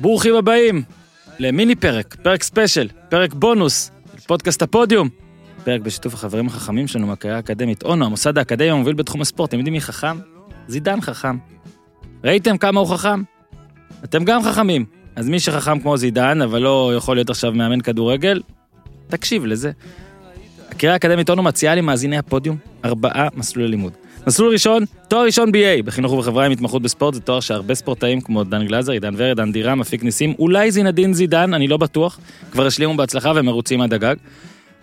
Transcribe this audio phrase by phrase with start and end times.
[0.00, 0.82] ברוכים הבאים
[1.38, 3.90] למיני פרק, פרק ספיישל, פרק בונוס,
[4.26, 5.08] פודקאסט הפודיום.
[5.64, 9.48] פרק בשיתוף החברים החכמים שלנו מהקריה האקדמית אונו, המוסד האקדמי המוביל בתחום הספורט.
[9.48, 10.16] אתם יודעים מי חכם?
[10.68, 11.36] זידן חכם.
[12.24, 13.22] ראיתם כמה הוא חכם?
[14.04, 14.84] אתם גם חכמים.
[15.16, 18.42] אז מי שחכם כמו זידן, אבל לא יכול להיות עכשיו מאמן כדורגל,
[19.08, 19.72] תקשיב לזה.
[20.70, 23.92] הקריה האקדמית אונו מציעה למאזיני הפודיום ארבעה מסלולי לימוד.
[24.26, 28.44] מסלול ראשון, תואר ראשון BA בחינוך ובחברה עם התמחות בספורט, זה תואר שהרבה ספורטאים כמו
[28.44, 32.18] דן גלזר, עידן ורד, דן דירה, מפיק ניסים, אולי זינדין זידן, אני לא בטוח,
[32.52, 34.14] כבר השלימו בהצלחה והם מרוצים עד הגג.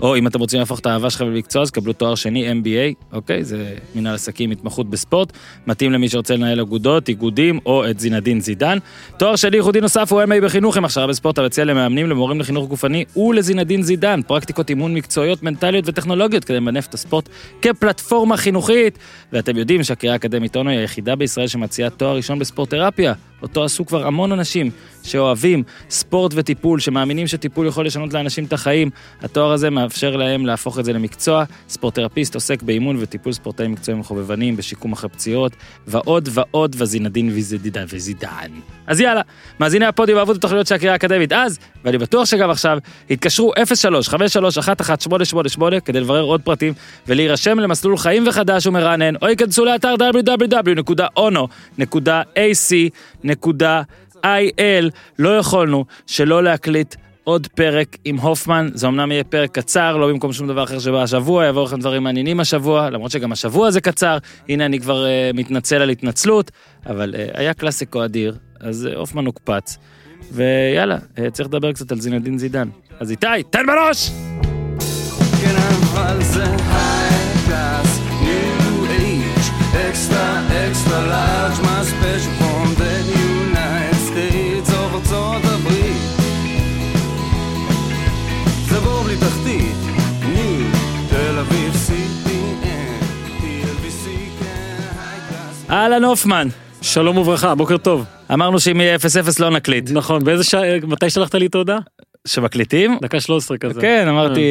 [0.02, 3.44] או אם אתם רוצים להפוך את האהבה שלכם למקצוע, אז קבלו תואר שני MBA, אוקיי?
[3.44, 5.34] זה מנהל עסקים, התמחות בספורט,
[5.68, 8.78] מתאים למי שרוצה לנהל אגודות, איגודים, או את זינדין זידן.
[9.18, 13.06] תואר שני ייחודי נוסף הוא MA בחינוך עם הכשרה בספורט המציע למאמנים, למורים לחינוך גופני
[13.18, 17.30] ולזינדין זידן, פרקטיקות אימון מקצועיות, מנטליות וטכנולוגיות כדי למנף את הספורט
[17.62, 18.98] כפלטפורמה חינוכית.
[19.34, 23.14] ואתם יודעים שהקריאה האקדמית אונו היא היחידה בישראל שמציעה תואר ראשון בספורט תרפיה.
[23.42, 24.72] אותו עשו כבר המון אנשים
[25.04, 28.90] שאוהבים ספורט וטיפול, שמאמינים שטיפול יכול לשנות לאנשים את החיים.
[29.22, 31.44] התואר הזה מאפשר להם להפוך את זה למקצוע.
[31.70, 35.56] ספורטרפיסט עוסק באימון וטיפול ספורטאים מקצועיים מחובבנים, בשיקום אחרי פציעות,
[35.88, 38.52] ועוד ועוד וזינדין וזידן וזידן.
[38.88, 39.22] אז יאללה,
[39.60, 42.78] מאזיני הפודיום אהבו את התוכניות של הקריאה האקדמית אז, ואני בטוח שגם עכשיו,
[43.10, 46.74] התקשרו 03-53-11-888 כדי לברר עוד פרטים
[47.08, 49.96] ולהירשם למסלול חיים וחדש ומרענן, או ייכנסו לאתר
[53.32, 54.92] www.ono.ac.il.
[55.20, 60.34] לא יכולנו שלא להקליט עוד פרק עם הופמן, זה אמנם יהיה פרק קצר, לא במקום
[60.34, 64.18] שום דבר אחר שבא השבוע, יבואו לכם דברים מעניינים השבוע, למרות שגם השבוע זה קצר,
[64.50, 66.52] הנה אני כבר uh, מתנצל על התנצלות,
[66.86, 69.78] אבל uh, היה קלאסיקו אדיר, אז uh, הופמן הוקפץ,
[70.32, 72.70] ויאללה, uh, צריך לדבר קצת על זינדין זידן.
[73.00, 74.12] אז איתי, תן בראש!
[75.42, 76.46] כן, אבל זה
[81.12, 82.41] large,
[95.82, 96.48] אהלן הופמן,
[96.82, 98.06] שלום וברכה, בוקר טוב.
[98.34, 99.00] אמרנו שאם יהיה 0-0
[99.40, 99.92] לא נקליט.
[99.92, 101.80] נכון, באיזה שעה, מתי שלחת לי את ההודעה?
[102.28, 102.98] שמקליטים?
[103.02, 103.82] דקה 13 כזה.
[103.82, 104.42] כן, אמרתי,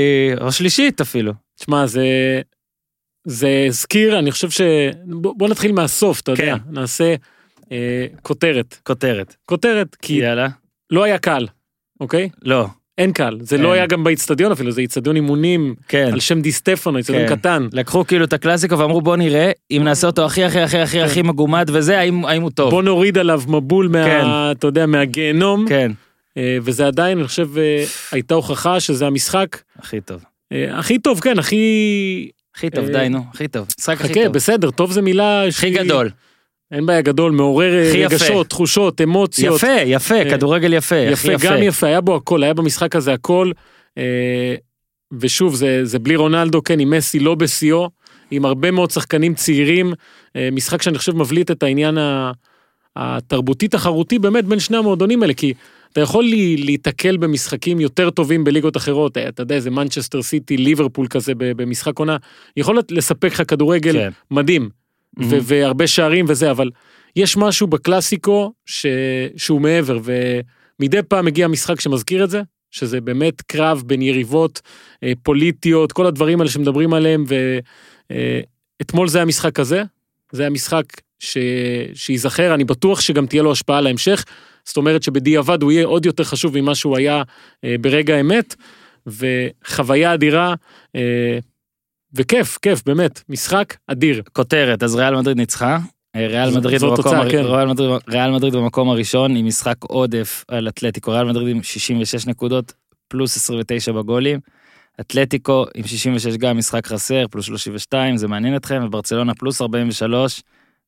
[0.41, 1.32] או שלישית אפילו.
[1.60, 2.06] תשמע, זה...
[3.26, 4.60] זה הזכיר, אני חושב ש...
[5.04, 6.44] בוא, בוא נתחיל מהסוף, אתה יודע.
[6.44, 6.58] כן.
[6.70, 7.14] נעשה
[7.72, 8.76] אה, כותרת.
[8.82, 9.36] כותרת.
[9.44, 10.48] כותרת, כי יאללה.
[10.91, 11.47] לא היה קל,
[12.00, 12.28] אוקיי?
[12.42, 12.66] לא.
[13.00, 13.38] אין קל.
[13.41, 13.65] זה אין.
[13.65, 16.11] לא היה גם באיצטדיון אפילו, זה איצטדיון אימונים כן.
[16.12, 17.37] על שם די סטפנו, איצטדיון כן.
[17.37, 17.69] קטן.
[17.72, 21.22] לקחו כאילו את הקלאסיקו ואמרו בוא נראה אם נעשה אותו הכי הכי הכי הכי הכי
[21.22, 22.71] מגומד וזה האם האם הוא טוב.
[22.71, 24.05] בוא נוריד עליו מבול מה...
[24.05, 24.25] כן.
[24.59, 25.65] אתה יודע, מהגיהנום.
[25.69, 25.93] כן.
[26.37, 30.25] אה, וזה עדיין, אני חושב, אה, הייתה הוכחה שזה המשחק הכי טוב.
[30.53, 32.31] אה, הכי טוב, כן, הכי...
[32.56, 33.66] הכי טוב די נו הכי טוב.
[33.78, 34.33] משחק הכי חכה, טוב.
[34.33, 35.47] בסדר, טוב זה מילה...
[35.47, 36.10] הכי גדול.
[36.72, 38.14] אין בעיה, גדול, מעורר אה, יפה.
[38.14, 39.56] רגשות, תחושות, אמוציות.
[39.56, 40.97] יפה יפה אה, כדורגל יפה.
[41.12, 43.50] הכי יפה, גם יפה, היה בו הכל, היה במשחק הזה הכל.
[43.98, 44.54] אה,
[45.20, 47.88] ושוב, זה, זה בלי רונלדו, כן, עם מסי לא בשיאו,
[48.30, 49.92] עם הרבה מאוד שחקנים צעירים.
[50.53, 51.98] משחק שאני חושב מבליט את העניין
[52.97, 55.54] התרבותי-תחרותי באמת בין שני המועדונים האלה, כי
[55.92, 61.06] אתה יכול לי- להיתקל במשחקים יותר טובים בליגות אחרות, אתה יודע, איזה מנצ'סטר סיטי, ליברפול
[61.06, 62.16] כזה במשחק עונה,
[62.56, 64.10] יכול לספק לך כדורגל כן.
[64.30, 64.69] מדהים,
[65.16, 65.32] מהמם.
[65.32, 66.71] ו- והרבה שערים וזה, אבל
[67.16, 68.87] יש משהו בקלאסיקו ש...
[69.37, 74.60] שהוא מעבר, ומדי פעם מגיע משחק שמזכיר את זה, שזה באמת קרב בין יריבות
[75.03, 77.25] אה, פוליטיות, כל הדברים האלה שמדברים עליהם,
[78.81, 79.82] ואתמול זה היה משחק כזה,
[80.32, 80.84] זה היה משחק
[81.19, 81.38] ש...
[81.94, 84.25] שייזכר, אני בטוח שגם תהיה לו השפעה על ההמשך,
[84.65, 87.22] זאת אומרת שבדיעבד הוא יהיה עוד יותר חשוב ממה שהוא היה
[87.65, 88.54] אה, ברגע האמת,
[89.06, 90.54] וחוויה אדירה,
[90.97, 91.38] אה,
[92.15, 94.22] וכיף, כיף, באמת, משחק אדיר.
[94.32, 95.78] כותרת אז ריאל מדריד ניצחה.
[96.16, 97.44] ריאל מדריד במקום תוצאה, הר- כן.
[97.44, 101.10] ריאל מדריד- ריאל מדריד במקום הראשון עם משחק עודף על אתלטיקו.
[101.12, 102.72] ריאל מדריד עם 66 נקודות
[103.09, 104.41] פלוס 29 בגולים.
[105.00, 110.42] אתלטיקו עם 66 גם משחק חסר פלוס 32 זה מעניין אתכם וברצלונה פלוס 43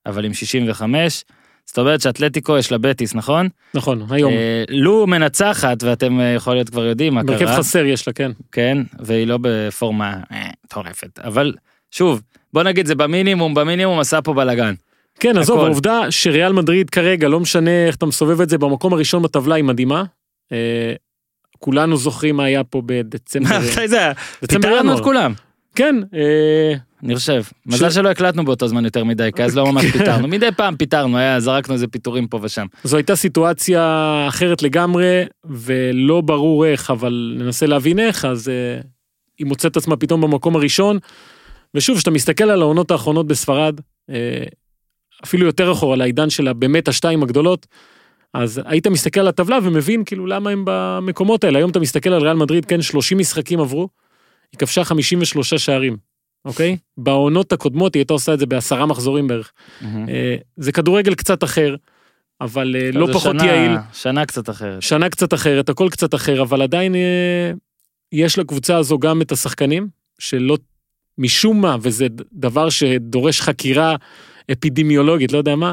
[0.07, 1.25] אבל עם 65.
[1.67, 3.49] זאת אומרת שאתלטיקו יש לה בטיס נכון?
[3.75, 4.33] נכון, היום.
[4.33, 7.57] אה, לו מנצחת ואתם אה, יכול להיות כבר יודעים מה קרה.
[7.57, 8.31] חסר יש לה, כן.
[8.53, 11.53] כן, והיא לא בפורמה אה, מטורפת, אבל
[11.91, 12.23] שוב,
[12.53, 14.75] בוא נגיד זה במינימום, במינימום עשה פה בלאגן.
[15.21, 15.61] כן, עזוב.
[15.61, 19.65] העובדה שריאל מדריד כרגע, לא משנה איך אתה מסובב את זה, במקום הראשון בטבלה היא
[19.65, 20.05] מדהימה.
[20.53, 20.95] אה,
[21.59, 23.59] כולנו זוכרים מה היה פה בדצמבר.
[23.73, 24.13] מתי זה היה?
[24.41, 24.99] פיטרנו ינואר.
[24.99, 25.33] את כולם,
[25.75, 27.43] כן, אה, אני חושב.
[27.67, 30.29] מזל שלא הקלטנו באותו זמן יותר מדי, כי אז לא ממש פיטרנו.
[30.29, 32.67] מדי פעם פיטרנו, היה, זרקנו איזה פיטורים פה ושם.
[32.85, 38.81] זו הייתה סיטואציה אחרת לגמרי, ולא ברור איך, אבל ננסה להבין איך, אז אה,
[39.39, 40.99] היא מוצאת עצמה פתאום במקום הראשון.
[41.75, 43.81] ושוב, כשאתה מסתכל על העונות האחרונות בספרד,
[44.11, 44.45] אה,
[45.25, 47.67] אפילו יותר אחורה לעידן של באמת השתיים הגדולות,
[48.35, 51.59] אז היית מסתכל על הטבלה ומבין כאילו למה הם במקומות האלה.
[51.59, 53.89] היום אתה מסתכל על ריאל מדריד, כן, 30 משחקים עברו,
[54.53, 55.97] היא כבשה 53 שערים,
[56.45, 56.77] אוקיי?
[56.97, 59.53] בעונות הקודמות היא הייתה עושה את זה בעשרה מחזורים בערך.
[60.09, 61.77] אה, זה כדורגל קצת אחר,
[62.41, 63.73] אבל אה, לא פחות שנה- יעיל.
[63.93, 64.83] שנה קצת אחרת.
[64.83, 67.53] שנה קצת אחרת, הכל קצת אחר, אבל עדיין אה,
[68.13, 69.89] יש לקבוצה הזו גם את השחקנים,
[70.19, 70.59] שלא,
[71.19, 73.97] משום מה, וזה דבר שדורש חקירה
[74.53, 75.73] אפידמיולוגית, לא יודע מה,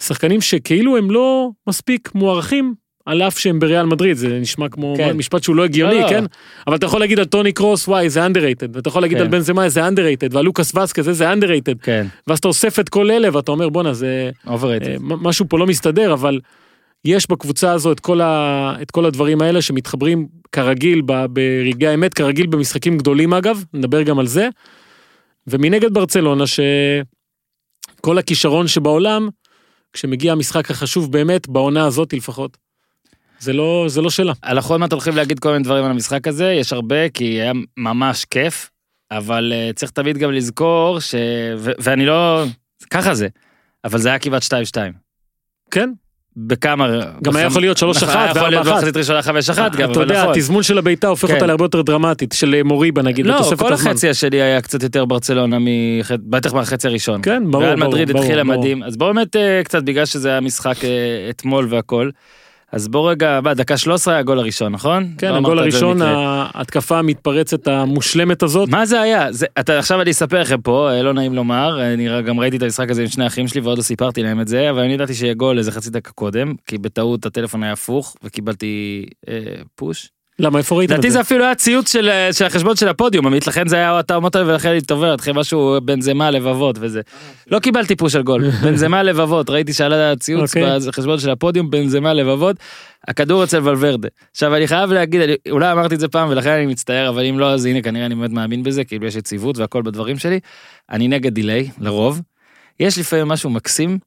[0.00, 2.74] שחקנים שכאילו הם לא מספיק מוערכים,
[3.06, 5.16] על אף שהם בריאל מדריד, זה נשמע כמו כן.
[5.16, 6.08] משפט שהוא לא הגיוני, לא, לא.
[6.08, 6.24] כן?
[6.66, 9.24] אבל אתה יכול להגיד על טוני קרוס, וואי, זה underrated, ואתה יכול להגיד כן.
[9.24, 13.10] על בנזמה, זה underrated, ועל לוקאס וסקז, זה underrated, כן, ואז אתה אוסף את כל
[13.10, 14.30] אלה, ואתה אומר, בואנה, זה...
[14.46, 14.88] overrated.
[14.88, 16.40] אה, משהו פה לא מסתדר, אבל
[17.04, 22.14] יש בקבוצה הזו את כל, ה, את כל הדברים האלה שמתחברים כרגיל ב, ברגעי האמת,
[22.14, 24.48] כרגיל במשחקים גדולים אגב, נדבר גם על זה.
[25.46, 29.28] ומנגד ברצלונה, שכל הכישרון שבעולם,
[29.92, 32.56] כשמגיע המשחק החשוב באמת, בעונה הזאת לפחות,
[33.38, 34.32] זה לא, זה לא שלה.
[34.42, 38.24] על אחרונות הולכים להגיד כל מיני דברים על המשחק הזה, יש הרבה, כי היה ממש
[38.24, 38.70] כיף,
[39.10, 41.14] אבל אה, צריך תמיד גם לזכור ש...
[41.58, 42.44] ו- ואני לא...
[42.90, 43.28] ככה זה,
[43.84, 44.48] אבל זה היה כמעט 2-2.
[45.70, 45.90] כן?
[46.36, 46.88] בכמה...
[47.22, 48.72] גם היה יכול להיות 3-1 נכון, היה יכול להיות ו-4-1.
[48.72, 50.34] במחצית ראשונה 5-1 גם, אתה אבל יודע, נכון.
[50.34, 51.34] התזמון של הבעיטה הופך כן.
[51.34, 53.90] אותה להרבה יותר דרמטית, של מוריבה נגיד, לא, בתוספת כל הזמן.
[53.90, 56.10] החצי השני היה קצת יותר ברצלונה, מח...
[56.12, 57.22] בטח מהחצי הראשון.
[57.22, 58.44] כן, ברור, ברור, מדריד ברור, התחילה.
[58.44, 62.10] מדהים, אז בואו באמת אה, קצת בגלל שזה היה משחק אה, אתמול והכל.
[62.74, 65.12] אז בואו רגע, מה, דקה 13 היה הגול הראשון, נכון?
[65.18, 66.02] כן, לא הגול הראשון.
[66.02, 68.68] ההתקפה המתפרצת המושלמת הזאת.
[68.68, 69.32] מה זה היה?
[69.32, 72.56] זה, אתה, עכשיו אני אספר לכם פה, אה, לא נעים לומר, אני ר- גם ראיתי
[72.56, 74.92] את המשחק הזה עם שני אחים שלי ועוד לא סיפרתי להם את זה, אבל אני
[74.94, 79.38] ידעתי שיהיה גול איזה חצי דקה קודם, כי בטעות הטלפון היה הפוך וקיבלתי אה,
[79.74, 80.08] פוש.
[80.38, 81.14] למה, איפה ראיתם את לדעתי זה?
[81.14, 84.36] זה אפילו היה ציוץ של, של החשבון של הפודיום, עמית, לכן זה היה אתה אמרת
[84.36, 87.00] ולכן תובע אתכם משהו בנזמה לבבות וזה.
[87.50, 90.78] לא קיבלתי פוש על גול, בנזמה לבבות, ראיתי שעלה ציוץ אוקיי.
[90.88, 92.56] בחשבון של הפודיום בנזמה לבבות,
[93.08, 94.08] הכדור אצל ולוורדה.
[94.30, 97.38] עכשיו אני חייב להגיד, אני, אולי אמרתי את זה פעם ולכן אני מצטער, אבל אם
[97.38, 100.40] לא אז הנה כנראה אני באמת מאמין בזה, כאילו יש יציבות והכל בדברים שלי.
[100.90, 102.20] אני נגד delay, לרוב.
[102.80, 103.98] יש לפעמים משהו מקסים,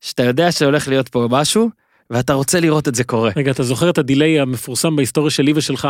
[0.00, 1.70] שאתה יודע שהולך להיות פה משהו,
[2.10, 3.30] ואתה רוצה לראות את זה קורה.
[3.36, 5.88] רגע, אתה זוכר את ה delay המפורסם בהיסטוריה שלי ושלך?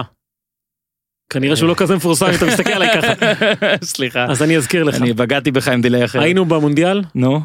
[1.33, 3.13] כנראה שהוא לא כזה מפורסם אתה מסתכל עליי ככה.
[3.85, 4.25] סליחה.
[4.31, 4.95] אז אני אזכיר לך.
[4.95, 6.21] אני בגדתי בך עם delay אחר.
[6.21, 7.41] היינו במונדיאל, נו,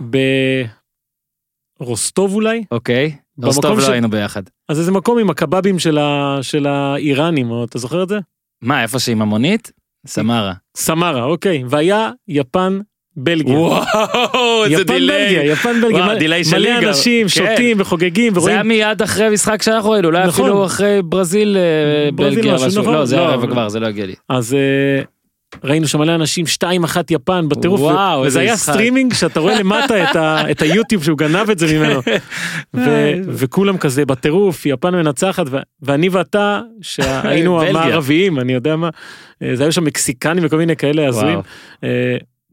[1.79, 3.17] ברוסטוב אולי, אוקיי.
[3.43, 4.43] רוסטוב לא היינו ביחד.
[4.69, 8.19] אז איזה מקום עם הקבבים של ה- של האיראנים, אתה זוכר את זה?
[8.61, 9.71] מה, איפה שעם המונית?
[10.07, 10.53] סמארה.
[10.77, 11.63] סמארה, אוקיי.
[11.69, 12.79] והיה יפן
[13.17, 13.57] בלגיה.
[13.59, 15.51] וואו, איזה יפן בלגיה, delay.
[15.51, 16.05] יפן בלגיה.
[16.05, 16.87] וואו, delay שלי מלא גם.
[16.87, 17.27] אנשים כן.
[17.29, 18.55] שותים וחוגגים זה ורואים.
[18.55, 20.45] היה מיד אחרי משחק שאנחנו ראינו, אולי נכון.
[20.45, 22.81] אפילו אחרי ברזיל, אה, ברזיל בלגיה, משהו, משהו.
[22.81, 22.93] נכון.
[22.93, 24.13] לא, זה לא, היה אבל- רבע גמר, זה לא הגיע לי.
[24.29, 25.03] אז אה,
[25.63, 28.73] ראינו שם מלא אנשים, שתיים אחת יפן בטירוף, וואו, וזה היה משחק.
[28.73, 31.99] סטרימינג שאתה רואה למטה את, ה, את היוטיוב שהוא גנב את זה ממנו.
[32.73, 37.61] ו, וכולם כזה בטירוף, יפן מנצחת, ו, ואני ואתה, שהיינו.
[37.63, 38.89] המערביים, אני יודע מה,
[39.43, 41.39] אה, זה היו שם מקסיקנים וכל מיני כאלה הזויים.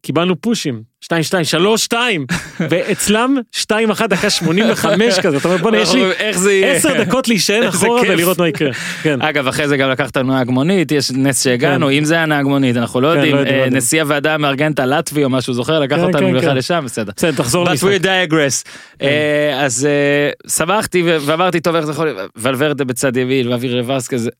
[0.02, 2.26] קיבלנו פושים, 2, 2, 3, 2,
[2.60, 6.72] ואצלם 2, 1, דקה 85 כזה, אתה אומר בוא'נה יש לי איך זה יהיה?
[6.72, 8.02] 10 דקות להישען אחורה.
[8.08, 8.72] ולראות מה יקרה.
[9.02, 9.22] כן.
[9.22, 12.76] אגב, אחרי זה גם לקחת נהג מונית, יש נס שהגענו, אם זה היה נהג מונית,
[12.76, 13.74] אנחנו לא כן, יודעים.
[13.74, 15.80] נשיא הוועדה המארגנת הלטבי או משהו, זוכר?
[15.80, 16.56] לקח כן, אותנו כן, בכלל כן.
[16.56, 17.12] לשם, בסדר.
[17.16, 17.88] בסדר, תחזור But למשחק.
[17.88, 18.70] we digress.
[19.02, 22.30] אה, אז אה, שמחתי ואמרתי, טוב, איך זה יכול להיות?
[22.36, 24.30] ולוורדה בצד ימין, ואוויר לווסקז.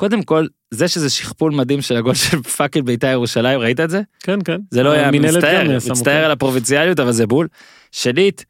[0.00, 4.02] קודם כל, זה שזה שכפול מדהים של הגול של fucking בית"ר ירושלים, ראית את זה?
[4.20, 4.60] כן, כן.
[4.70, 6.24] זה לא היה המינהלת מצטער, מצטער.
[6.24, 7.48] על הפרובינציאליות, אבל זה בול.
[7.92, 8.44] שנית,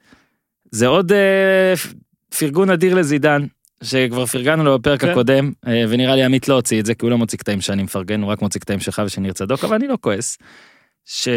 [0.70, 1.74] זה עוד אה,
[2.38, 3.46] פרגון אדיר לזידן,
[3.82, 5.08] שכבר פרגנו לו בפרק כן.
[5.08, 7.82] הקודם, אה, ונראה לי עמית לא הוציא את זה, כי הוא לא מוציא קטעים שאני
[7.82, 10.38] מפרגן, הוא רק מוציא קטעים שלך ושל ניר צדוק, אבל אני לא כועס.
[11.12, 11.28] ש...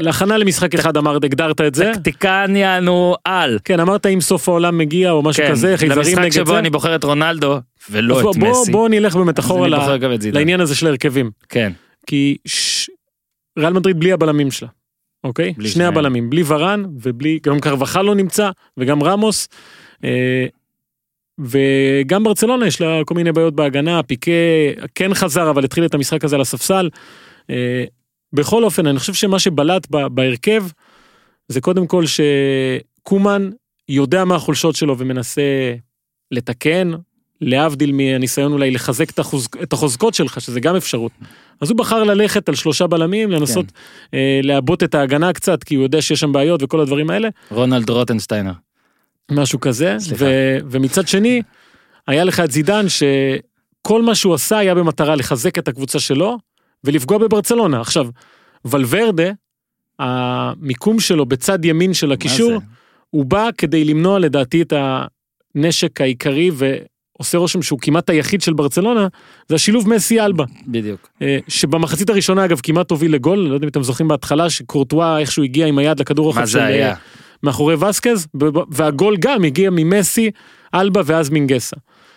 [0.00, 1.90] להכנה למשחק אחד אמרת, הגדרת את זה.
[1.94, 3.58] טקטיקן יענו על.
[3.64, 6.58] כן, אמרת אם סוף העולם מגיע או משהו כן, כזה, חייזרים למשחק נגד שבו זה.
[6.58, 7.58] אני בוחר את רונלדו,
[7.90, 8.72] ולא את בוא- מסי.
[8.72, 10.38] בוא נלך באמת אחורה אני ל- בוחר גם את זידן.
[10.38, 11.30] לעניין הזה של ההרכבים.
[11.48, 11.72] כן,
[12.06, 12.90] כי ש-
[13.58, 14.68] ריאל מדריד בלי הבלמים שלה,
[15.24, 15.54] אוקיי?
[15.54, 15.92] שני שניהם.
[15.92, 19.48] הבלמים, בלי ורן ובלי, גם קרבחל לא נמצא וגם רמוס.
[20.04, 20.46] אה,
[21.38, 24.30] וגם ברצלונה יש לה כל מיני בעיות בהגנה, פיקה
[24.94, 26.88] כן חזר אבל התחיל את המשחק הזה על הספסל.
[27.50, 27.84] אה,
[28.32, 30.64] בכל אופן אני חושב שמה שבלט בהרכב
[31.48, 33.50] זה קודם כל שקומן
[33.88, 35.74] יודע מה החולשות שלו ומנסה
[36.30, 36.90] לתקן,
[37.40, 39.48] להבדיל מהניסיון אולי לחזק את, החוז...
[39.62, 41.12] את החוזקות שלך, שזה גם אפשרות.
[41.60, 44.16] אז הוא בחר ללכת על שלושה בלמים, לנסות כן.
[44.18, 47.90] אה, לעבות את ההגנה קצת, כי הוא יודע שיש שם בעיות וכל הדברים האלה, רונלד
[47.90, 48.52] רוטנשטיינר.
[49.30, 49.96] משהו כזה.
[49.98, 50.24] סליחה.
[50.24, 50.58] ו...
[50.70, 51.42] ומצד שני,
[52.06, 56.38] היה לך את זידן, שכל מה שהוא עשה היה במטרה לחזק את הקבוצה שלו
[56.84, 57.80] ולפגוע בברצלונה.
[57.80, 58.08] עכשיו,
[58.64, 59.30] ולוורדה,
[59.98, 62.60] המיקום שלו בצד ימין של הקישור?
[63.10, 64.72] הוא בא כדי למנוע לדעתי את.
[65.54, 69.08] הנשק העיקרי ועושה רושם שהוא כמעט היחיד של ברצלונה,
[69.48, 70.44] זה השילוב מסי אלבה.
[70.66, 71.08] בדיוק.
[71.22, 75.42] אה, שבמחצית הראשונה אגב כמעט הוביל לגול, לא יודע אם אתם זוכרים בהתחלה שקורטואה איכשהו
[75.42, 76.90] הגיע עם היד לכדור רוחב מה של זה היה?
[76.90, 76.94] אה,
[77.42, 78.26] מאחורי וסקז,
[78.70, 80.30] והגול גם הגיע ממסי,
[80.74, 81.76] אלבה ואז מינגסה.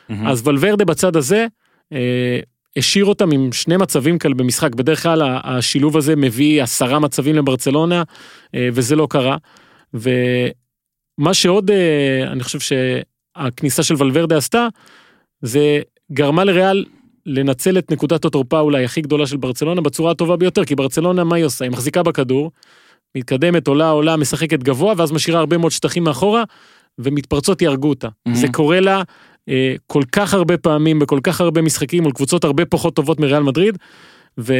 [0.09, 0.27] מהמם.
[0.27, 1.47] אז ולוורדה בצד הזה,
[1.93, 2.39] אה,
[2.77, 8.03] השאיר אותם עם שני מצבים כאלה במשחק, בדרך כלל השילוב הזה מביא עשרה מצבים לברצלונה,
[8.55, 9.37] אה, וזה לא קרה.
[9.93, 14.67] ומה שעוד, אה, אני חושב שהכניסה של ולוורדה עשתה,
[15.41, 16.85] זה גרמה לריאל
[17.25, 21.35] לנצל את נקודת התורפה אולי הכי גדולה של ברצלונה בצורה הטובה ביותר, כי ברצלונה מה
[21.35, 21.65] היא עושה?
[21.65, 22.51] היא מחזיקה בכדור,
[23.17, 26.43] מתקדמת, עולה, עולה, משחקת גבוה, ואז משאירה הרבה מאוד שטחים מאחורה,
[26.99, 28.07] ומתפרצות יהרגו אותה.
[28.07, 28.33] Mhm.
[28.33, 29.03] זה קורה לה
[29.87, 33.77] כל כך הרבה פעמים, בכל כך הרבה משחקים, מול קבוצות הרבה פחות טובות מריאל מדריד,
[34.37, 34.53] ו...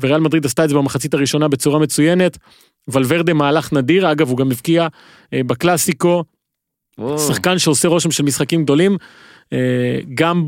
[0.00, 2.38] וריאל מדריד עשתה את זה במחצית הראשונה בצורה מצוינת.
[2.88, 4.88] ולוורדה מהלך נדיר, אגב, הוא גם הבקיע
[5.32, 6.24] אה, בקלאסיקו,
[6.98, 7.18] וואו.
[7.18, 8.96] שחקן שעושה רושם של משחקים גדולים,
[9.52, 10.46] אה, גם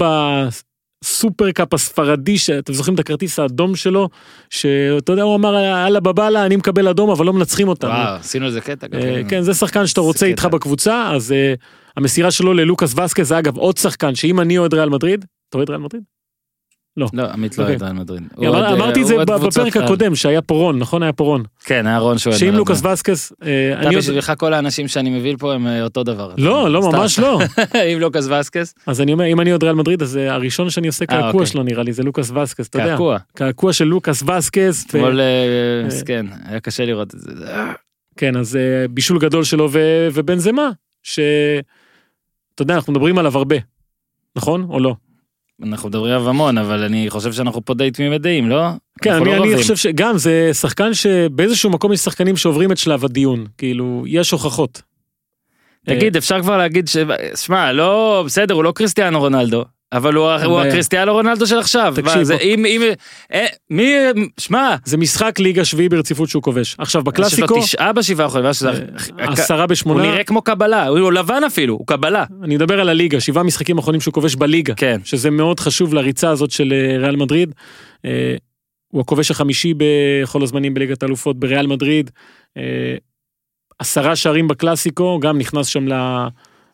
[1.05, 4.09] בסופרקאפ הספרדי, שאתם זוכרים את הכרטיס האדום שלו,
[4.51, 7.91] שאתה יודע, הוא אמר, אללה בבאללה, אני מקבל אדום, אבל לא מנצחים אותנו.
[7.91, 8.87] וואו, עשינו איזה קטע.
[8.95, 9.29] אה, גדול.
[9.29, 10.45] כן, זה שחקן שאתה רוצה איתך.
[10.45, 11.55] בקבוצה, אז אה,
[11.97, 15.71] המסירה שלו ללוקאס וסקז, זה אגב עוד שחקן, שאם אני אוהד ריאל מדריד, אתה אוהד
[15.71, 16.03] ריאל מדריד?
[17.13, 17.77] לא, עמית לא אוקיי.
[17.77, 18.23] אוהד ריאל מדריד.
[18.39, 19.77] אוהד, אמרתי אה, את זה בפרק.
[19.77, 21.03] הקודם, שהיה פורון, נכון?
[21.03, 21.43] היה פורון.
[21.65, 22.85] כן, היה רון שהוא שאם לוקאס.
[22.85, 23.99] וסקז, אה, אתה.
[23.99, 26.35] בשבילך כל האנשים שאני מביא פה הם אה, אותו דבר.
[26.39, 26.93] לא, לא.
[26.93, 27.41] ממש לא.
[27.93, 30.87] עם לוקאס וסקס, אז אני אומר, אם אני אוהד ריאל מדריד, אז אה, הראשון שאני
[30.87, 31.47] עושה אה, קעקוע אוקיי.
[31.47, 32.91] שלו נראה לי, זה לוקאס וסקז, אתה יודע.
[32.91, 33.19] קעקוע.
[33.35, 34.85] קעקוע של לוקאס וסקז.
[34.85, 35.87] ו- אתמול, אה, אה.
[35.87, 37.33] מסכן, היה קשה לראות את זה.
[38.17, 39.69] כן, אז אה, בישול גדול שלו
[40.13, 40.71] ובנזמה,
[41.03, 43.57] שאתה יודע, אנחנו מדברים עליו הרבה,
[44.37, 44.95] נכון או לא?
[45.63, 48.63] אנחנו מדברים עליו המון, אבל אני חושב שאנחנו פה די תמימי דעים, לא?
[49.03, 49.57] כן, אני, לא אני.
[49.57, 54.83] חושב שגם זה שחקן שבאיזשהו מקום יש שחקנים שעוברים את שלב הדיון, כאילו, יש הוכחות.
[55.85, 56.97] תגיד, אפשר כבר להגיד ש...
[57.35, 60.61] שמע, לא, בסדר, הוא לא קריסטיאנו רונלדו, אבל הוא הוא.
[60.61, 61.95] הקריסטיאנו רונלדו של עכשיו.
[61.97, 62.37] תקשיב, זה-.
[62.37, 62.83] אם, אם,
[63.33, 63.95] אה, מי,
[64.39, 66.77] שמע, זה משחק ליגה שביעי ברציפות שהוא כובש.
[66.79, 70.87] עכשיו, יש לו בקלאסיקו, תשעה בשבעה האחרונים, שזה- אה, עשרה הוא בשמונה, נראה כמו קבלה,
[70.87, 72.25] הוא לבן אפילו, הוא קבלה.
[72.43, 75.01] אני מדבר על הליגה, שבעה משחקים אחרונים שהוא כובש בליגה, כן.
[75.05, 77.55] שזה מאוד חשוב לריצה הזאת של אה, ריאל מדריד.
[78.05, 78.35] אה,
[78.93, 82.11] הוא הכובש החמישי בכל הזמנים בליגת האלופות בריאל מדריד.
[82.57, 82.63] אה,
[83.79, 85.87] עשרה שערים בקלאסיקו, גם נכנס שם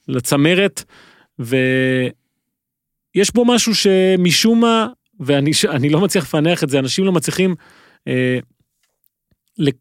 [0.09, 0.85] לצמרת,
[3.17, 4.87] ויש בו משהו שמשום מה,
[5.21, 7.55] ואני לא מצליח לפענח את זה, אנשים לא מצליחים
[8.09, 8.39] אה,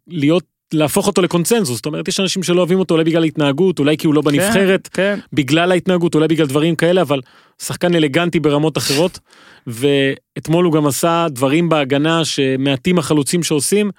[0.08, 3.98] להיות, להפוך אותו לקונצנזוס, זאת אומרת, יש אנשים שלא אוהבים אותו אולי בגלל התנהגות, אולי
[3.98, 5.20] כי הוא לא בנבחרת, כן.
[5.34, 7.22] בגלל ההתנהגות, אולי בגלל דברים כאלה, אבל
[7.62, 9.20] שחקן אלגנטי ברמות אחרות,
[9.68, 13.92] ואתמול הוא גם עשה דברים בהגנה שמעטים החלוצים שעושים,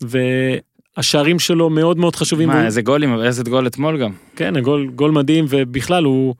[0.00, 2.48] והשערים שלו מאוד מאוד חשובים.
[2.48, 4.12] מה, והוא- איזה גולים, איזה גול אתמול גם.
[4.36, 6.34] כן, גול, גול מדהים, ובכלל הוא,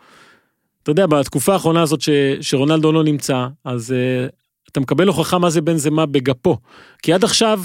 [0.91, 2.09] אתה יודע, בתקופה האחרונה הזאת ש,
[2.41, 4.31] שרונלדו לא נמצא, אז uh,
[4.73, 6.57] אתה מקבל הוכחה מה זה בן זמה בגפו.
[7.03, 7.61] כי עד עכשיו,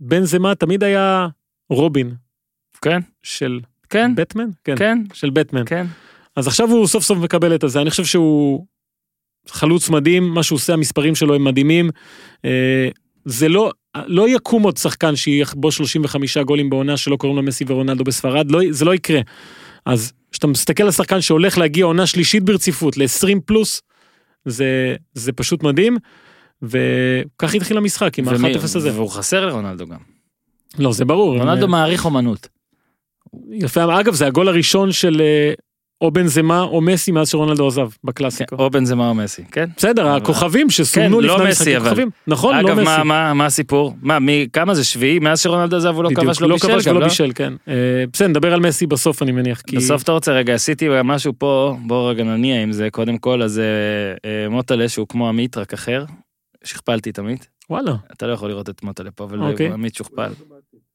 [0.00, 1.28] בן זמה תמיד היה
[1.70, 2.14] רובין
[2.82, 4.44] כן, של כן, בטמן?
[4.64, 5.62] כן, כן, של בטמן.
[5.66, 5.86] כן.
[6.36, 8.66] אז עכשיו הוא סוף סוף מקבל את הזה, אני חושב שהוא
[9.48, 11.90] חלוץ מדהים, מה שהוא עושה, המספרים שלו הם מדהימים.
[12.44, 12.88] אה,
[13.24, 13.70] זה לא,
[14.06, 18.60] לא יקום עוד שחקן שיחבוש 35 גולים בעונה שלא קוראים לו מסי ורונלדו בספרד, לא,
[18.70, 19.20] זה לא יקרה.
[19.86, 23.82] אז כשאתה מסתכל על שחקן שהולך להגיע עונה שלישית ברציפות ל-20 פלוס,
[24.44, 25.96] זה, זה פשוט מדהים.
[26.62, 28.92] וכך התחיל המשחק עם ומי- ה-1-0 הזה.
[28.94, 29.98] והוא חסר לרונלדו גם.
[30.78, 31.38] לא, זה ברור.
[31.38, 32.48] רונלדו הם- מעריך אומנות.
[33.50, 35.52] יפה, אגב, זה הגול הראשון של אה,
[36.00, 38.56] או בנזמה או מסי מאז שרונלדו עזב כן, בקלאסיקו.
[38.58, 39.68] או בנזמה או מסי, כן?
[39.76, 41.88] בסדר, אבל- הכוכבים שסומנו כן, לא לפני המשחקים, אבל.
[41.88, 42.10] כוכבים.
[42.26, 42.84] נכון, לא אגב, מסי.
[42.84, 43.96] מה- מה מה הסיפור?
[44.02, 45.18] מה, מי, כמה זה שביעי?
[45.18, 47.06] מאז שרונלדו עזב הוא לא כבש לו לא בישל גם, ולא לא?
[47.08, 47.52] בישל, כן.
[47.68, 47.74] אה,
[48.12, 49.76] בסדר, נדבר על מסי בסוף אני מניח, כי...
[49.76, 53.58] בסוף אתה רוצה רגע עשיתי משהו פה בוא רגע נניע עם זה קודם כל אז
[53.58, 53.64] אה,
[54.44, 56.04] אה, מוטלה שהוא כמו עמית רק אחר.
[56.64, 57.92] שכפלתי את עמית וואלה.
[58.12, 59.72] אתה לא יכול לראות את מוטלה פה אבל אוקיי.
[59.72, 60.30] עמית שוכפל.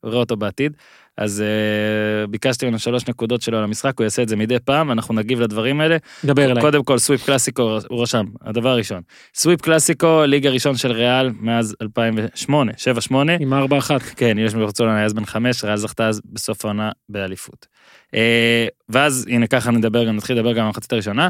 [0.03, 0.73] רואה אותו בעתיד
[1.17, 4.91] אז אה, ביקשתי ממנו שלוש נקודות שלו על המשחק הוא יעשה את זה מדי פעם
[4.91, 6.61] אנחנו נגיב לדברים האלה דבר אליי.
[6.61, 9.01] קודם כל סוויפ קלאסיקו הוא רשם הדבר הראשון
[9.35, 12.71] סוויפ קלאסיקו ליגה ראשון של ריאל מאז 2008
[13.11, 14.01] 7-8 עם הארבע אחת.
[14.01, 17.67] כן, יש ברצלונה היה אז בן חמש, ריאל זכתה אז בסוף העונה באליפות.
[18.15, 21.29] אה, ואז הנה ככה נדבר גם, נתחיל לדבר גם על המחצית הראשונה.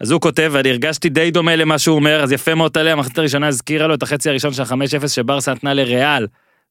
[0.00, 3.18] אז הוא כותב, ואני הרגשתי די דומה למה שהוא אומר, אז יפה מאוד עליה, המחצית
[3.18, 6.26] הראשונה הזכירה לו את החצי הראשון של ה-5-0 שברסה נתנה לריאל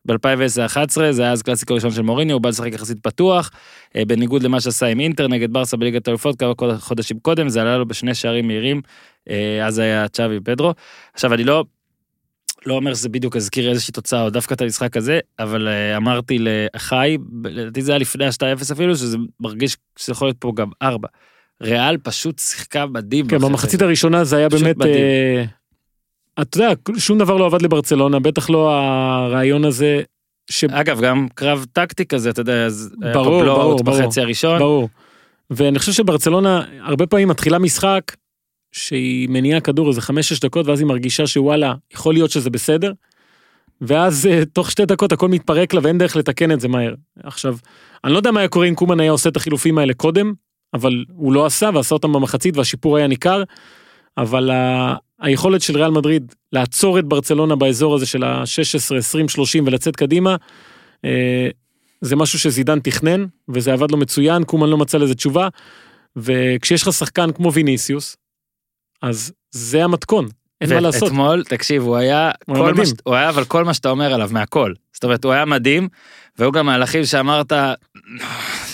[0.05, 3.51] ב-2010-2011, זה היה אז קלאסיקו ראשון של מוריניו, הוא בא לשחק יחסית פתוח,
[3.96, 7.77] אה, בניגוד למה שעשה עם אינטר נגד ברסה בליגת האלופות כמה חודשים קודם, זה עלה
[7.77, 8.81] לו בשני שערים מהירים,
[9.29, 10.74] אה, אז היה צ'אבי פדרו.
[11.13, 11.63] עכשיו אני לא,
[12.65, 16.38] לא אומר שזה בדיוק הזכיר איזושהי תוצאה או דווקא את המשחק הזה, אבל uh, אמרתי
[16.39, 21.08] לאחיי, לדעתי זה היה לפני ה-2-0 אפילו, שזה מרגיש שזה יכול להיות פה גם 4.
[21.62, 23.27] ריאל פשוט שיחקה מדהים.
[23.27, 23.38] כן.
[23.38, 25.48] במחצית הראשונה זה היה באמת, מדהים.
[26.41, 30.01] אתה יודע, שום דבר לא עבד לברצלונה, בטח לא הרעיון הזה,
[30.50, 30.63] ש...
[30.63, 34.01] אגב, גם קרב טקטי כזה, אתה יודע, אז היה פה ברור, בלואוט ברור, ברור.
[34.01, 34.60] בחצי הראשון.
[34.60, 34.89] ברור.
[35.50, 38.15] ואני חושב שברצלונה הרבה פעמים מתחילה משחק
[38.71, 42.91] שהיא מניעה כדור איזה חמש-שש דקות ואז היא מרגישה שוואלה יכול להיות שזה בסדר.
[43.81, 46.93] ואז אה, תוך שתי דקות הכל מתפרק לה ואין דרך לתקן את זה מהר.
[47.24, 47.57] עכשיו,
[48.03, 50.33] אני לא יודע מה היה קורה אם קומן היה עושה את החילופים האלה קודם,
[50.74, 53.43] אבל הוא לא עשה ועשה אותם במחצית והשיפור היה ניכר.
[54.17, 54.51] אבל.
[55.21, 60.35] היכולת של ריאל מדריד לעצור את ברצלונה באזור הזה של ה-16, 20, 30 ולצאת קדימה,
[61.05, 61.49] אה,
[62.01, 65.47] זה משהו שזידן תכנן, וזה עבד לו מצוין, קומן לא מצא לזה תשובה,
[66.15, 68.17] וכשיש לך שחקן כמו ויניסיוס,
[69.01, 70.27] אז זה המתכון,
[70.61, 71.03] אין מה לעשות.
[71.03, 72.85] ואתמול, תקשיב, הוא היה, הוא כל מה מדהים.
[72.85, 74.73] ש- הוא היה אבל כל מה שאתה אומר עליו מהכל.
[74.93, 75.87] זאת אומרת, הוא היה מדהים,
[76.39, 77.53] והיו גם מהלכים שאמרת,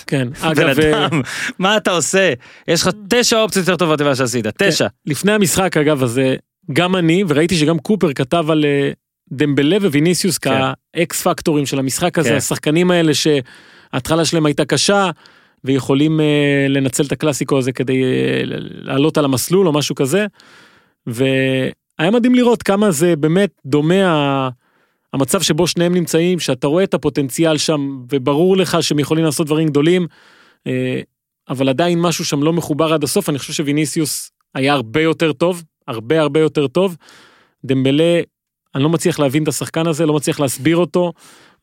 [0.07, 1.21] כן, בן אגב, אה, אדם,
[1.59, 2.33] מה אתה עושה?
[2.67, 4.87] יש לך תשע אופציות יותר טובות ממה שעשית, תשע.
[5.05, 6.35] לפני המשחק, אגב, אז אה,
[6.73, 8.91] גם אני, וראיתי שגם קופר כתב על אה,
[9.31, 10.59] דמבלה וויניסיוס כן.
[10.95, 12.35] כאקס פקטורים של המשחק הזה, כן.
[12.35, 15.09] השחקנים האלה שההתחלה שלהם הייתה קשה,
[15.63, 16.19] ויכולים
[16.69, 18.01] לנצל את הקלאסיקו הזה כדי
[18.81, 20.25] לעלות על המסלול או משהו כזה.
[21.07, 24.49] והיה מדהים לראות כמה זה באמת דומה
[25.13, 29.67] המצב שבו שניהם נמצאים, שאתה רואה את הפוטנציאל שם, וברור לך שהם יכולים לעשות דברים
[29.67, 30.07] גדולים,
[30.67, 31.01] אה,
[31.49, 35.63] אבל עדיין משהו שם לא מחובר עד הסוף, אני חושב שוויניסיוס היה הרבה יותר טוב,
[35.87, 36.95] הרבה הרבה יותר טוב.
[37.65, 38.21] דמבלה,
[38.75, 41.13] אני לא מצליח להבין את השחקן הזה, לא מצליח להסביר אותו.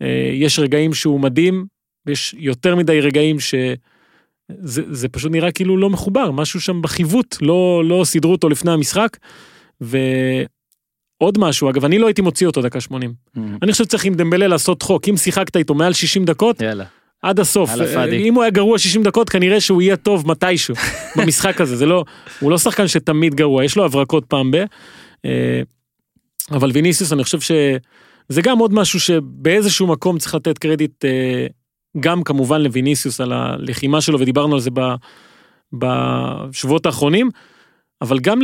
[0.03, 1.67] אה, יש רגעים שהוא מדהים,
[2.07, 3.55] ויש יותר מדי רגעים ש...
[4.49, 8.73] זה, זה פשוט נראה כאילו לא מחובר, משהו שם בחיווט, לא, לא סידרו אותו לפני
[8.73, 9.17] המשחק.
[11.21, 13.15] ועוד משהו, אגב, אני לא הייתי מוציא אותו דקה 80.
[13.63, 16.85] אני חושב שצריך עם דמבלה לעשות חוק, אם שיחקת איתו מעל 60 דקות, יאללה.
[17.23, 17.71] עד הסוף.
[17.71, 18.29] הפאדי.
[18.29, 20.75] אם הוא היה גרוע 60 דקות, כנראה שהוא יהיה טוב מתישהו
[21.17, 21.77] במשחק הזה.
[21.77, 22.05] זה לא,
[22.41, 24.57] הוא לא שחקן שתמיד גרוע, יש לו הברקות פעם ב...
[25.25, 25.63] אה,
[26.51, 31.47] אבל ויניסיוס, אני חושב שזה גם עוד משהו שבאיזשהו מקום צריך לתת קרדיט, אה,
[32.01, 34.71] גם כמובן לויניסיוס על הלחימה שלו, ודיברנו על זה
[35.73, 37.31] בשבועות האחרונים.
[38.05, 38.39] אבל גם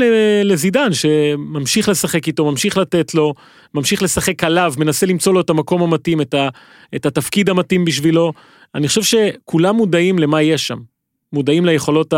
[0.45, 3.35] לזידן שממשיך לשחק איתו, ממשיך לתת לו,
[3.75, 6.49] ממשיך לשחק עליו, מנסה למצוא לו את המקום המתאים, את, ה,
[6.97, 8.33] את התפקיד המתאים בשבילו.
[8.75, 10.79] אני חושב שכולם מודעים למה יש שם.
[11.33, 12.15] מודעים ליכולות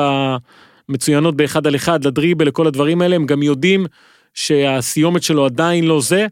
[0.88, 3.87] המצוינות באחד על אחד, לדריבל, לכל הדברים האלה, הם גם יודעים
[4.35, 6.26] שהסיומת שלו עדיין לא זה.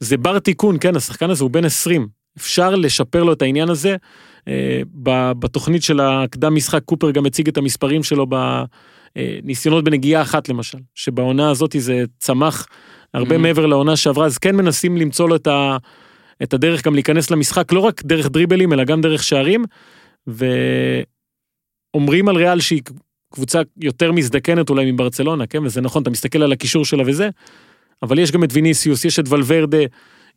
[0.00, 2.08] זה בר תיקון, כן, השחקן הזה הוא בן 20.
[2.38, 3.96] אפשר לשפר לו את העניין הזה.
[4.48, 8.26] אה, ב- בתוכנית של הקדם משחק קופר גם הציג את המספרים שלו
[9.16, 12.66] בניסיונות בנגיעה אחת למשל, שבעונה הזאת זה צמח
[13.14, 13.38] הרבה Mhm.
[13.38, 15.76] מעבר לעונה שעברה, אז כן מנסים למצוא לו את, ה,
[16.42, 19.64] את הדרך גם להיכנס למשחק, לא רק דרך דריבלים אלא גם דרך שערים,
[20.26, 21.08] ואומרים
[22.28, 22.82] על ריאל שהיא
[23.34, 27.28] קבוצה יותר מזדקנת אולי מברצלונה, כן, וזה נכון, אתה מסתכל על הקישור שלה וזה,
[28.02, 29.78] אבל יש גם את ויניסיוס, יש את ולוורדה,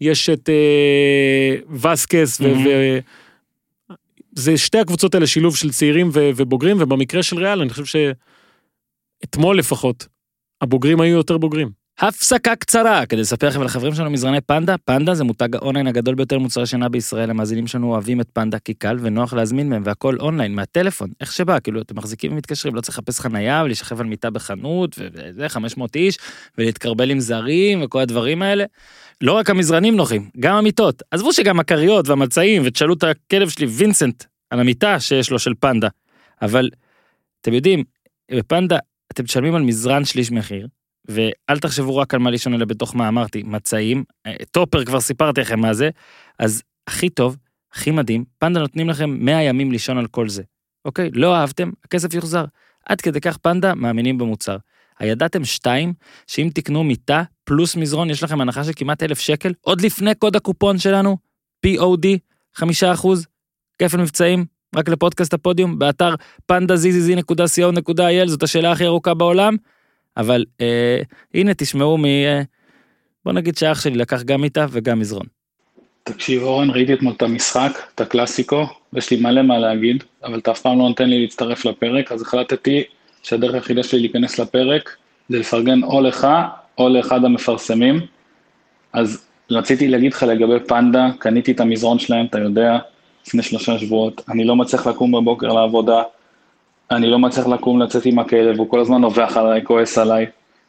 [0.01, 1.55] יש את אה,
[1.91, 2.43] וסקס, ו...
[2.43, 2.67] Mhm.
[2.67, 2.99] ו...
[4.35, 7.85] זה שתי הקבוצות האלה שילוב של צעירים ובוגרים ובמקרה של ריאל אני חושב
[9.23, 10.07] שאתמול לפחות
[10.61, 11.69] הבוגרים היו יותר בוגרים.
[11.99, 14.75] הפסקה קצרה כדי לספר לכם ולחברים שלנו מזרני פנדה.
[14.77, 17.29] פנדה זה מותג האונליין הגדול ביותר למוצרי שינה בישראל.
[17.29, 21.59] המאזינים שלנו אוהבים את פנדה כי קל ונוח להזמין מהם והכל אונליין מהטלפון איך שבא
[21.59, 26.17] כאילו אתם מחזיקים ומתקשרים לא צריך לחפש חנייה ולהישכב על מיטה בחנות וזה 500 איש
[26.57, 28.65] ולהתקרבל עם זרים וכל הדברים האלה.
[29.21, 34.23] לא רק המזרנים נוחים גם המיטות עזבו שגם הכריות והמצעים ותשאלו את הכלב שלי וינסנט
[34.49, 35.87] על המיטה שיש לו של פנדה.
[36.41, 36.69] אבל
[37.41, 37.83] אתם יודעים
[38.31, 38.77] בפנדה
[39.13, 40.67] אתם משלמים על מזרן שליש מחיר
[41.07, 45.41] ואל תחשבו רק על מה לישון אלא בתוך מה אמרתי, מצעים, אה, טופר כבר סיפרתי
[45.41, 45.89] לכם מה זה,
[46.39, 47.37] אז הכי טוב,
[47.73, 50.43] הכי מדהים, פנדה נותנים לכם 100 ימים לישון על כל זה.
[50.85, 51.09] אוקיי?
[51.13, 52.45] לא אהבתם, הכסף יוחזר.
[52.85, 54.57] עד כדי כך פנדה מאמינים במוצר.
[54.99, 55.93] הידעתם שתיים,
[56.27, 60.35] שאם תקנו מיטה פלוס מזרון יש לכם הנחה של כמעט אלף שקל, עוד לפני קוד
[60.35, 61.17] הקופון שלנו,
[61.65, 62.07] POD,
[62.55, 63.27] חמישה אחוז,
[63.79, 66.15] כפל מבצעים, רק לפודקאסט הפודיום, באתר
[66.51, 69.55] panda.zzz.co.il, זאת השאלה הכי ארוכה בעולם.
[70.17, 71.01] אבל אה,
[71.33, 72.05] הנה תשמעו מ...
[72.05, 72.41] אה,
[73.25, 75.25] בוא נגיד שאח שלי לקח גם מיטה וגם מזרון.
[76.03, 80.51] תקשיב אורן, ראיתי אתמול את המשחק, את הקלאסיקו, ויש לי מלא מה להגיד, אבל אתה
[80.51, 82.83] אף פעם לא נותן לי להצטרף לפרק, אז החלטתי
[83.23, 84.95] שהדרך היחידה שלי להיכנס לפרק
[85.29, 86.27] זה לפרגן או לך
[86.77, 87.99] או לאחד המפרסמים.
[88.93, 92.79] אז רציתי להגיד לך לגבי פנדה, קניתי את המזרון שלהם, אתה יודע,
[93.27, 96.03] לפני שלושה שבועות, אני לא מצליח לקום בבוקר לעבודה,
[96.91, 100.25] אני לא מצליח לקום לצאת עם הכלב, הוא כל הזמן נובח עליי, כועס עליי,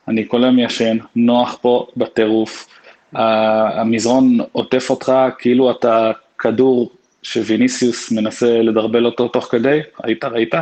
[0.09, 2.67] אני כל היום ישן, נוח פה בטירוף.
[3.15, 6.91] ה- המזרון עוטף אותך כאילו אתה כדור
[7.23, 10.55] שוויניסיוס מנסה לדרבל אותו תוך כדי, ראית, ראית?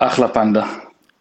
[0.00, 0.66] אחלה פנדה.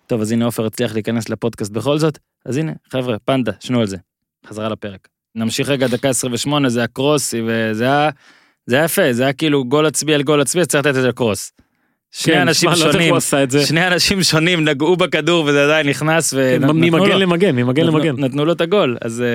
[0.07, 2.17] טוב, אז הנה עופר הצליח להיכנס לפודקאסט בכל זאת.
[2.45, 3.97] אז הנה, חבר'ה, פנדה, שנו על זה.
[4.45, 5.07] חזרה לפרק.
[5.35, 8.09] נמשיך רגע, דקה 28, זה הקרוס, וזה היה,
[8.67, 11.01] זה היה יפה, זה היה כאילו גול עצמי על גול עצמי, אז צריך לתת את
[11.01, 11.51] זה לקרוס.
[12.11, 13.65] שני כן, אנשים שמע, לא שונים, את זה.
[13.65, 17.19] שני אנשים שונים נגעו בכדור וזה עדיין נכנס, כן, ונתנו ממגן לו.
[17.19, 18.15] למגן, ממגן למגן.
[18.17, 19.27] נתנו לו את הגול, אז אה,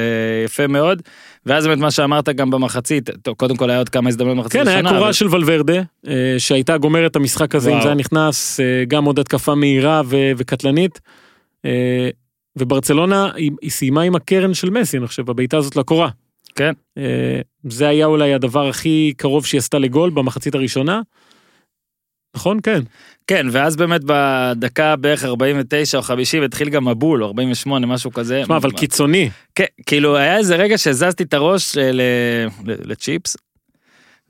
[0.44, 1.02] יפה מאוד.
[1.46, 4.68] ואז באמת מה שאמרת גם במחצית, טוב, קודם כל היה עוד כמה הזדמנויות במחצית כן,
[4.68, 7.82] היה קורה אבל- של ולוורדה, אה, שהייתה גומרת את המשחק הזה אם וואו.
[7.82, 11.00] זה היה נכנס, אה, גם עוד התקפה מהירה ו- וקטלנית.
[11.64, 12.08] אה,
[12.56, 16.08] וברצלונה, היא היא סיימה עם הקרן של מסי, אני חושב, בבעיטה הזאת לקורה.
[16.56, 16.72] כן.
[16.98, 21.00] אה, זה היה אולי הדבר הכי קרוב שהיא עשתה לגול במחצית הראשונה.
[22.36, 22.58] נכון?
[22.62, 22.80] כן.
[23.26, 28.40] כן, ואז באמת בדקה בערך 49 או 50 התחיל גם מבול, או 48, משהו כזה.
[28.42, 29.30] תשמע, אבל קיצוני.
[29.54, 32.00] כן, כאילו היה איזה רגע שהזזתי את הראש אה, ל-
[32.84, 33.36] לצ'יפס,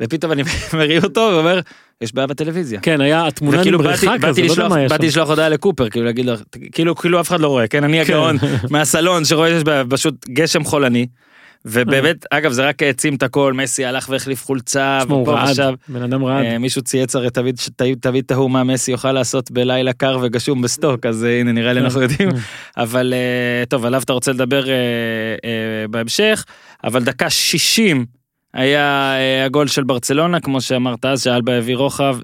[0.03, 0.43] ופתאום אני
[0.77, 1.61] מרים אותו ואומר,
[2.01, 2.81] יש בעיה בטלוויזיה.
[2.81, 5.07] כן, היה התמונה נמרחה באתי, כזה, לא יודע מה היה באתי.
[5.07, 6.35] לשלוח הודעה לקופר, כאילו להגיד לו,
[6.73, 8.13] כאילו, כאילו אף אחד לא רואה, כן, אני כן.
[8.13, 8.37] הגאון
[8.71, 11.07] מהסלון שרואה שיש בעיה, פשוט גשם חולני.
[11.65, 15.75] ובאמת, אגב, זה רק העצים את הכל, מסי הלך והחליף חולצה, ופה ושם.
[15.89, 16.45] בן אדם רעד.
[16.45, 17.57] אה, מישהו צייץ הרי תמיד
[18.01, 21.81] תמיד- תהו מה מסי יוכל לעשות בלילה קר וגשום בסטוק אז אה, הנה נראה לי
[21.81, 21.85] כן.
[21.85, 22.29] אנחנו יודעים
[22.77, 24.65] אבל אה, טוב עליו אתה רוצה לדבר
[25.91, 26.45] בהמשך
[26.85, 28.07] אבל דקה 60
[28.55, 32.17] היה הגול של ברצלונה כמו שאמרת אז שאלבה הביא רוחב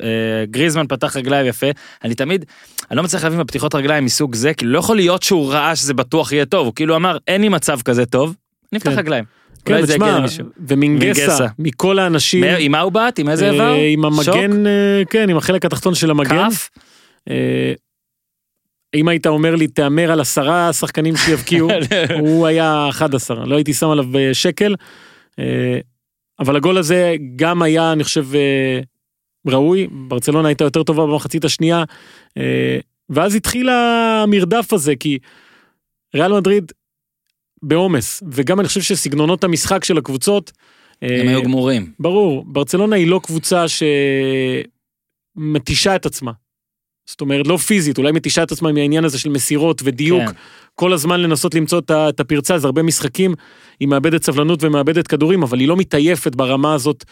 [0.51, 1.67] גריזמן פתח רגליים יפה
[2.05, 2.45] אני תמיד
[2.91, 5.95] אני לא מצליח להבין בפתיחות רגליים מסוג זה כאילו לא יכול להיות שהוא ראה שזה
[5.95, 8.35] בטוח יהיה טוב הוא כאילו אמר אין לי מצב כזה טוב
[8.73, 8.99] נפתח כן.
[8.99, 9.25] רגליים.
[9.65, 10.19] כן, ותשמע.
[10.67, 11.47] ומינגסה, מינגסה.
[11.59, 13.73] מכל האנשים, עם מה הוא בעט עם איזה אה, איבר?
[13.73, 14.35] עם שוק?
[14.35, 16.51] המגן, אה, כן, עם החלק התחתון של המגן.
[16.51, 16.71] כף?
[17.31, 17.73] אה,
[18.95, 21.69] אם היית אומר לי תהמר על עשרה שחקנים שיבקיעו,
[22.21, 24.75] הוא היה 11, לא הייתי שם עליו אה, שקל.
[25.39, 25.79] אה,
[26.41, 28.81] אבל הגול הזה גם היה, אני חושב, אה,
[29.47, 31.85] ראוי, ברצלונה הייתה יותר טובה במחצית השנייה,
[32.39, 32.79] אה,
[33.11, 35.19] ואז התחיל המרדף הזה, כי
[36.15, 36.73] ריאל מדריד
[37.63, 40.53] בעומס, וגם אני חושב שסגנונות המשחק של הקבוצות,
[41.03, 41.93] אה, הם היו גמורים.
[42.01, 43.65] ברור, ברצלונה היא לא קבוצה
[45.39, 46.33] שמתישה את עצמה.
[47.09, 50.33] זאת אומרת, לא פיזית, אולי מתישה את עצמה מהעניין הזה של מסירות ודיוק, כן.
[50.75, 53.35] כל הזמן לנסות למצוא את הפרצה, זה הרבה משחקים,
[53.81, 57.05] היא מאבדת סבלנות ומאבדת כדורים, אבל היא לא מתעייפת ברמה הזאת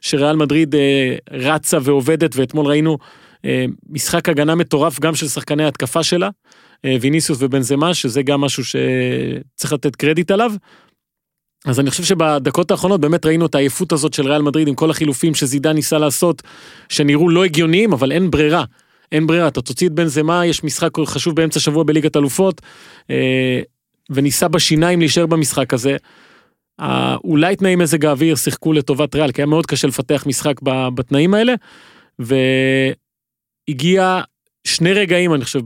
[0.00, 2.98] שריאל מדריד אה, רצה ועובדת, ואתמול ראינו
[3.44, 6.30] אה, משחק הגנה מטורף גם של שחקני ההתקפה שלה, אה,
[6.84, 10.52] ויניסיוס ובנזמה, שזה גם משהו שצריך לתת קרדיט עליו.
[11.64, 14.90] אז אני חושב שבדקות האחרונות באמת ראינו את העייפות הזאת של ריאל מדריד עם כל
[14.90, 16.42] החילופים שזידן ניסה לעשות,
[16.88, 18.64] שנראו לא הגיוניים, אבל אין ברירה.
[19.12, 22.60] אין ברירה, אתה תוציא את בנזמה, יש משחק חשוב באמצע שבוע בליגת אלופות,
[23.10, 23.60] אה,
[24.10, 25.96] וניסה בשיניים להישאר במשחק הזה.
[26.80, 30.60] אה, אולי תנאי מזג האוויר שיחקו לטובת ריאל, כי היה מאוד קשה לפתח משחק
[30.94, 31.54] בתנאים האלה,
[33.68, 34.20] והגיע
[34.64, 35.60] שני רגעים, אני חושב,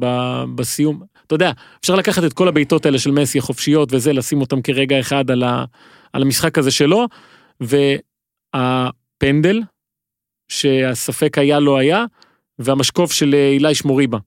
[0.55, 1.03] בסיום.
[1.27, 5.01] אתה יודע, אפשר לקחת את כל הבעיטות האלה של מסי החופשיות וזה, לשים אותם כרגע
[5.01, 5.65] אחד על, ה,
[6.13, 7.07] על המשחק הזה שלו,
[8.55, 9.63] והפנדל,
[10.49, 12.05] שהספק היה לא היה,
[12.59, 14.19] והמשקוף של אה, אילי שמוריבה,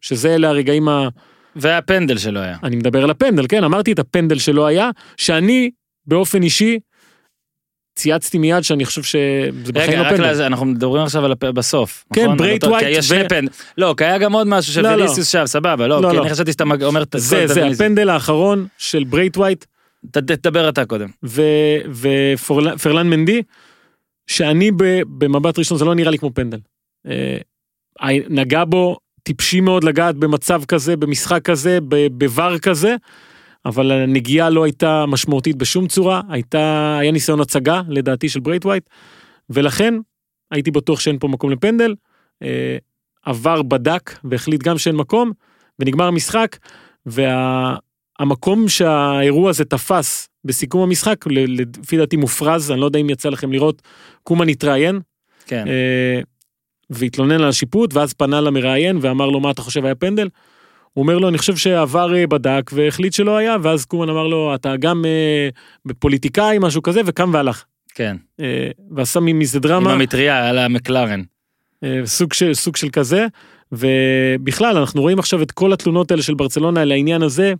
[0.00, 1.08] שזה אלה הרגעים ה...
[1.56, 2.56] והפנדל שלו היה.
[2.62, 5.70] אני מדבר על הפנדל, כן, אמרתי את הפנדל שלא היה, שאני
[6.06, 6.78] באופן אישי
[8.00, 10.30] צייצתי מיד שאני חושב שזה בחיים רגע, לא פנדל.
[10.30, 11.44] לזה, אנחנו מדברים עכשיו על הפ...
[11.44, 12.04] בסוף.
[12.14, 12.36] כן, נכון?
[12.36, 13.52] ברייטווייט כי יש שני פנדל.
[13.78, 15.02] לא, כי היה גם עוד משהו של לא, לא.
[15.02, 16.18] ויניסיוס שם, סבבה, לא, לא, כי.
[16.18, 17.66] אני חשבתי שאתה אומר את זה, זה.
[17.66, 19.64] הפנדל האחרון של ברייטווייט
[20.10, 21.08] תדבר אתה קודם.
[21.92, 23.42] ופרלן מנדי,
[24.26, 26.58] שאני ב- במבט ראשון זה לא נראה לי כמו פנדל.
[27.08, 27.36] אה,
[28.28, 32.96] נגע בו, טיפשי מאוד לגעת במצב כזה, במשחק כזה, ב- בVAR כזה,
[33.66, 38.84] אבל הנגיעה לא הייתה משמעותית בשום צורה, הייתה, היה ניסיון הצגה לדעתי של ברייטווייט,
[39.50, 39.94] ולכן
[40.50, 41.94] הייתי בטוח שאין פה מקום לפנדל.
[42.42, 42.76] אה,
[43.24, 45.32] עבר בדק והחליט גם שאין מקום,
[45.78, 46.56] ונגמר המשחק,
[47.06, 53.28] והמקום שהאירוע הזה תפס בסיכום המשחק, ל- לפי דעתי מופרז, אני לא יודע אם יצא
[53.28, 53.82] לכם לראות,
[54.22, 55.00] קומן התראיין,
[55.46, 55.68] כן.
[55.68, 56.20] אה,
[56.90, 60.28] והתלונן על השיפוט, ואז פנה למראיין ואמר לו, מה אתה חושב היה פנדל?
[60.92, 64.54] הוא אומר לו, אני חושב שעבר אה, בדק והחליט שלא היה, ואז קומן אמר לו,
[64.54, 65.48] אתה גם אה,
[65.98, 67.64] פוליטיקאי, משהו כזה, וקם והלך.
[67.94, 68.16] כן.
[68.40, 69.92] אה, ועשה מזה עם דרמה.
[69.92, 71.22] המטריה על המקלרן.
[71.84, 73.26] אה, סוג של, סוג של כזה,
[73.72, 77.54] ובכלל אנחנו רואים עכשיו את כל התלונות האלה של ברצלונה על העניין הזה,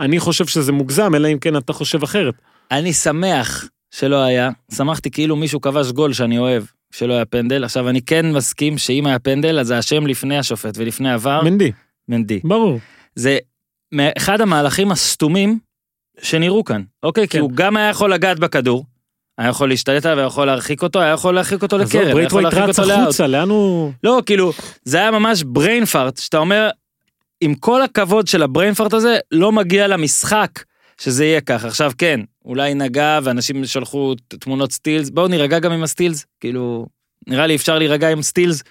[0.00, 2.34] אני חושב שזה מוגזם, אלא אם כן אתה חושב אחרת.
[2.70, 7.64] אני שמח שלא היה, שמחתי כאילו מישהו כבש גול שאני אוהב, שלא היה פנדל.
[7.64, 11.72] עכשיו, אני כן מסכים שאם היה פנדל, אז זה אשם לפני השופט ולפני עבר, מנדי,
[12.10, 12.40] מנדי.
[12.44, 12.78] ברור.
[13.14, 13.38] זה
[14.16, 15.58] אחד המהלכים הסתומים
[16.22, 17.28] שנראו כאן, אוקיי?
[17.28, 17.38] כי כן.
[17.38, 18.84] הוא גם היה יכול לגעת בכדור,
[19.38, 22.42] היה יכול להשתלט עליו, היה יכול להרחיק אותו, היה יכול להרחיק אותו לקרן, היה יכול
[22.42, 23.02] להרחיק אותו לאאוט.
[23.02, 23.92] החוצה, לאן הוא...
[24.04, 24.52] לא, כאילו,
[24.84, 26.70] זה היה ממש brain fart, שאתה אומר,
[27.40, 30.50] עם כל הכבוד של הבריין פארט הזה, לא מגיע למשחק
[31.00, 31.68] שזה יהיה ככה.
[31.68, 36.86] עכשיו כן, אולי נגע ואנשים שלחו תמונות סטילס, בואו נירגע גם עם הסטילס, כאילו,
[37.26, 38.62] נראה לי אפשר להירגע עם סטילס.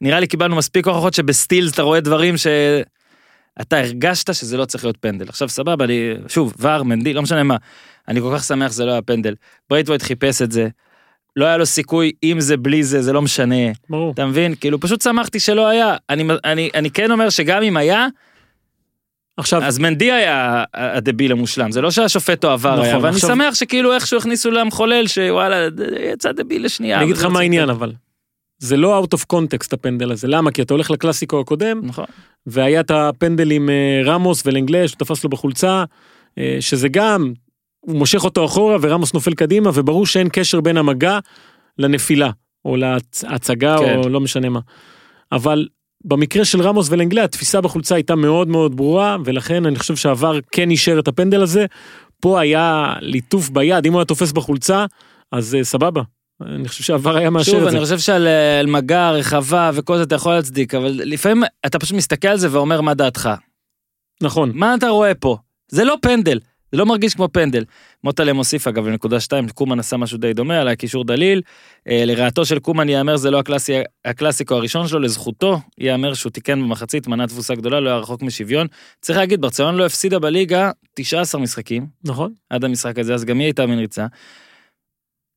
[0.00, 2.46] נראה לי קיבלנו מספיק הוכחות שבסטילס אתה רואה דברים ש...
[3.60, 5.28] אתה הרגשת שזה לא צריך להיות פנדל.
[5.28, 7.56] עכשיו סבבה, אני, שוב, VAR, מנדי, לא משנה מה.
[8.08, 9.34] אני כל כך שמח שזה לא היה פנדל.
[9.70, 10.68] ברייטווייט חיפש את זה.
[11.36, 13.54] לא היה לו סיכוי, אם זה בלי זה, זה לא משנה.
[13.90, 14.12] ברור.
[14.12, 14.54] אתה מבין?
[14.54, 15.96] כאילו פשוט שמחתי שלא היה.
[16.10, 18.06] אני, אני, אני כן אומר שגם אם היה,
[19.36, 21.72] עכשיו, אז מנדי היה הדביל המושלם.
[21.72, 25.68] זה לא שהשופט או עבר נכון, היה, ואני עכשיו- שמח שכאילו איכשהו הכניסו למחולל שוואלה,
[26.12, 26.96] יצא דביל לשנייה.
[26.96, 27.92] אני אגיד אבל לך זה מה לא העניין אבל.
[28.60, 30.50] זה לא out of context הפנדל הזה, למה?
[30.50, 32.04] כי אתה הולך לקלאסיקו הקודם, נכון.
[32.46, 35.84] והיה את הפנדל עם אה, רמוס ולנגלה, תפס לו בחולצה,
[36.38, 37.32] אה, שזה גם,
[37.80, 41.18] הוא מושך אותו אחורה ורמוס נופל קדימה, וברור שאין קשר בין המגע
[41.78, 42.30] לנפילה,
[42.64, 43.98] או להצגה, כן.
[43.98, 44.60] או לא משנה מה.
[45.32, 45.68] אבל
[46.04, 50.70] במקרה של רמוס ולנגלה, התפיסה בחולצה הייתה מאוד מאוד ברורה, ולכן אני חושב שהעבר כן
[50.70, 51.66] אישר את הפנדל הזה.
[52.20, 54.86] פה היה ליטוף ביד, אם הוא היה תופס בחולצה,
[55.32, 56.02] אז אה, סבבה.
[56.46, 57.76] אני חושב שהעבר היה מאשר שוב, את זה.
[57.76, 58.26] אני חושב שעל
[58.60, 62.48] על מגע רחבה וכל זה אתה יכול להצדיק, אבל לפעמים אתה פשוט מסתכל על זה
[62.50, 63.30] ואומר מה דעתך.
[64.22, 64.52] נכון.
[64.54, 65.36] מה אתה רואה פה?
[65.68, 66.38] זה לא פנדל,
[66.72, 67.64] זה לא מרגיש כמו פנדל.
[68.04, 71.42] מוטלה מוסיף אגב לנקודה 2, קומן עשה משהו די דומה, על הקישור דליל.
[71.88, 73.72] אה, לרעתו של קומן ייאמר זה לא הקלאסי,
[74.04, 78.66] הקלאסיקו הראשון שלו, לזכותו ייאמר שהוא תיקן במחצית, מנה תבוסה גדולה, לא היה רחוק משוויון.
[79.00, 82.32] צריך להגיד, ברצלונה לא הפסידה בליגה 19 משחקים, נכון.
[82.50, 84.06] עד המשחק הזה, אז גם היא הייתה מנריצה.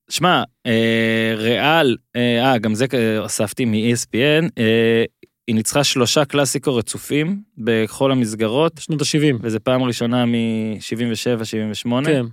[0.09, 2.85] שמע, אה, ריאל, אה, אה, גם זה
[3.25, 5.03] אספתי מ-ESPN, אה,
[5.47, 9.35] היא ניצחה שלושה קלאסיקו רצופים בכל המסגרות, שנות ה-70.
[9.41, 12.05] וזה פעם ראשונה מ-77-78.
[12.05, 12.25] כן.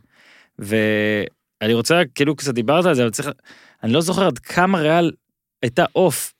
[0.58, 3.30] ואני רוצה, כאילו קצת דיברת על זה, אבל צריך,
[3.82, 5.12] אני לא זוכר עד כמה ריאל
[5.62, 6.32] הייתה עוף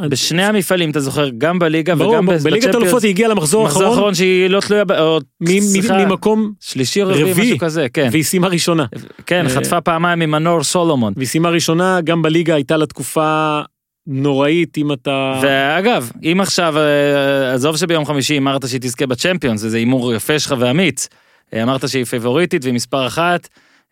[0.00, 3.96] בשני המפעלים, אתה זוכר, גם בליגה ברור, וגם בליגת האלופות היא הגיעה למחזור מחזור האחרון
[3.98, 7.32] האחרון שהיא לא תלויה, ב- או מ- מ- סליחה, ממקום, שלישי או רביעי.
[7.32, 8.08] משהו כזה, כן.
[8.12, 8.86] והיא סיימה ראשונה.
[9.26, 11.12] כן, אה, חטפה פעמיים ממנור סולומון.
[11.16, 13.60] והיא סיימה ראשונה, גם בליגה הייתה לה תקופה
[14.06, 15.40] נוראית, אם אתה...
[15.42, 20.54] ואגב, אם עכשיו, אה, עזוב שביום חמישי אמרת שהיא תזכה בצ'מפיונס, זה הימור יפה שלך
[20.58, 21.08] ואמיץ.
[21.54, 23.48] אה, אמרת שהיא פייבוריטית והיא מספר אחת,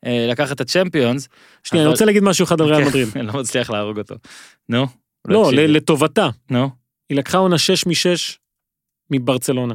[0.07, 1.29] לקחת את הצ'מפיונס.
[1.65, 3.09] שנייה, אני אבל- רוצה להגיד משהו אחד על ריאל כן, מדריד.
[3.17, 4.15] אני לא מצליח להרוג אותו.
[4.69, 4.87] נו.
[5.29, 5.51] לא.
[5.53, 6.29] לטובתה.
[6.51, 6.71] נו,
[7.09, 8.37] היא לקחה עונה 6 מ-6
[9.11, 9.75] מברצלונה.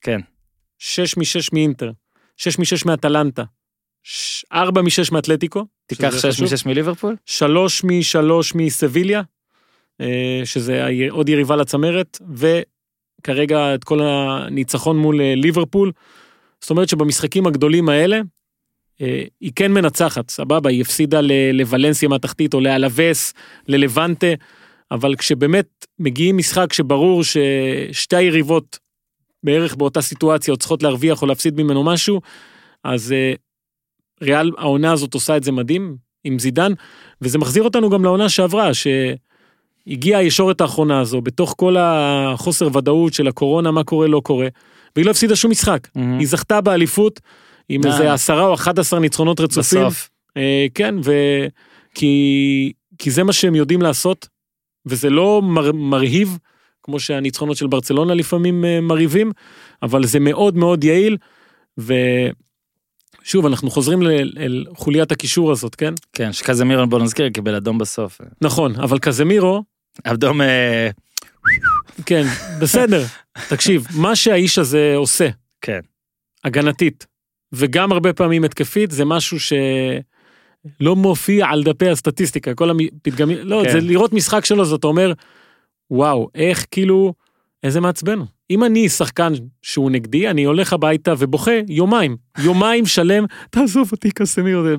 [0.00, 0.20] כן.
[0.78, 1.90] 6 מ-6 מאינטר.
[2.36, 3.44] 6 מ-6 מאטלנטה.
[4.52, 5.64] 4 מ-6 מאתלטיקו.
[5.86, 6.48] תיקח שזה 6 חשוב.
[6.48, 7.16] מ-6 מליברפול?
[7.26, 8.20] 3 מ-3
[8.54, 9.22] מסביליה,
[10.00, 15.92] אה, שזה עוד יריבה לצמרת, וכרגע את כל הניצחון מול אה, ליברפול.
[16.60, 18.20] זאת אומרת שבמשחקים הגדולים האלה,
[19.00, 23.34] אה, היא כן מנצחת, סבבה, היא הפסידה ל- לוולנסיה מהתחתית, או לאלווס,
[23.68, 24.26] ללבנטה,
[24.90, 28.78] אבל כשבאמת מגיעים משחק שברור ששתי היריבות
[29.42, 32.20] בערך באותה סיטואציה עוד צריכות להרוויח או להפסיד ממנו משהו,
[32.84, 33.32] אז אה,
[34.22, 36.72] ריאל, העונה הזאת עושה את זה מדהים עם זידן,
[37.20, 43.28] וזה מחזיר אותנו גם לעונה שעברה, שהגיעה הישורת האחרונה הזו, בתוך כל החוסר ודאות של
[43.28, 44.48] הקורונה, מה קורה, לא קורה,
[44.96, 45.88] והיא לא הפסידה שום משחק.
[45.94, 46.18] מהמם.
[46.18, 47.20] היא זכתה באליפות
[47.68, 47.92] עם אה.
[47.92, 49.80] איזה עשרה או 11 ניצחונות רצופים.
[49.80, 50.10] בסוף.
[50.36, 51.12] אה, כן, ו...
[51.94, 52.72] כי...
[52.98, 54.28] כי זה מה שהם יודעים לעשות,
[54.86, 55.72] וזה לא מר...
[55.72, 56.38] מרהיב,
[56.82, 59.32] כמו שהניצחונות של ברצלונה לפעמים אה, מרהיבים,
[59.82, 61.16] אבל זה מאוד מאוד יעיל,
[61.78, 64.10] ושוב, אנחנו חוזרים ל...
[64.38, 65.94] אל חוליית הקישור הזאת, כן?
[66.12, 68.20] כן, שקזמירון, בוא נזכיר, קיבל אדום בסוף.
[68.40, 69.62] נכון, אבל קזמירו,
[70.04, 70.90] אדום, אה,
[72.06, 72.26] כן,
[72.60, 73.04] בסדר,
[73.48, 75.28] תקשיב, מה שהאיש הזה עושה,
[75.60, 75.80] כן.
[76.44, 77.06] הגנתית,
[77.52, 79.40] וגם הרבה פעמים התקפית, זה משהו
[80.78, 83.72] שלא מופיע על דפי הסטטיסטיקה, כל הפתגמים, לא, כן.
[83.72, 85.12] זה לראות משחק שלו, זאת אומר,
[85.90, 87.14] וואו, איך כאילו,
[87.62, 88.18] איזה מעצבן.
[88.50, 94.76] אם אני שחקן שהוא נגדי, אני הולך הביתה ובוכה יומיים, יומיים שלם, תעזוב אותי קסמיר,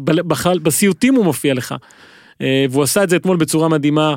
[0.63, 1.75] בסיוטים הוא מופיע לך.
[2.41, 4.15] אה, והוא עשה את זה אתמול בצורה מדהימה,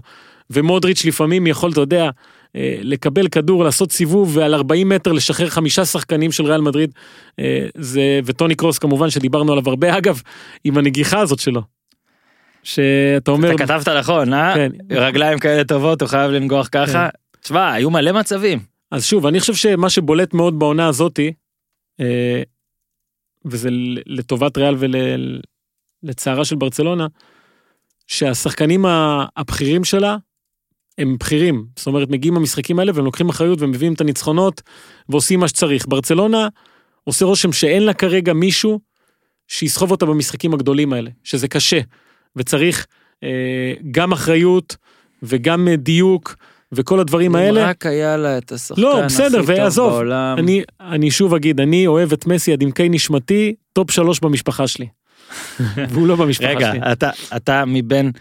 [0.51, 2.11] ומודריץ' לפעמים יכול, אתה יודע,
[2.83, 6.93] לקבל כדור, לעשות סיבוב ועל 40 מטר לשחרר חמישה שחקנים של ריאל מדריד.
[7.39, 10.23] אה, זה, וטוני קרוס כמובן שדיברנו עליו הרבה, אגב,
[10.65, 11.63] עם הנגיחה הזאת שלו.
[12.63, 14.55] שאתה אומר, אתה כתבת נכון, אה?
[14.55, 14.71] כן.
[14.91, 17.09] רגליים כאלה טובות, הוא חייב לנגוח ככה.
[17.41, 18.59] תשמע, היו מלא מצבים.
[18.91, 21.33] אז שוב, אני חושב שמה שבולט מאוד בעונה הזאתי,
[22.01, 22.43] אה,
[23.45, 23.69] וזה
[24.07, 24.75] לטובת ריאל
[26.03, 27.07] ולצערה של ברצלונה,
[28.07, 28.85] שהשחקנים
[29.37, 30.17] הבכירים שלה
[31.01, 31.65] הם בכירים.
[31.77, 34.63] זאת אומרת, מגיעים המשחקים האלה והם לוקחים אחריות ומביאים את הניצחונות
[35.09, 35.85] ועושים מה שצריך.
[35.89, 36.49] ברצלונה
[37.05, 38.81] עושה רושם שאין לה כרגע מישהו
[39.49, 41.81] שיסחוב אותה במשחקים הגדולים האלה, שזה קשה,
[42.37, 42.87] וצריך
[43.25, 44.77] אה, גם אחריות
[45.23, 46.37] וגם אה, דיוק
[46.73, 47.69] וכל הדברים האלה.
[47.69, 50.37] רק היה לה את השחקן לא, הכי בסדר, טוב ועזוב, בעולם.
[50.39, 54.87] אני, אני שוב אגיד, אני אוהב את מסי עד עמקי נשמתי, top שלוש במשפחה שלי.
[55.91, 56.93] והוא לא במשפחה רגע, שלי.
[56.93, 58.13] אתה, אתה מבין,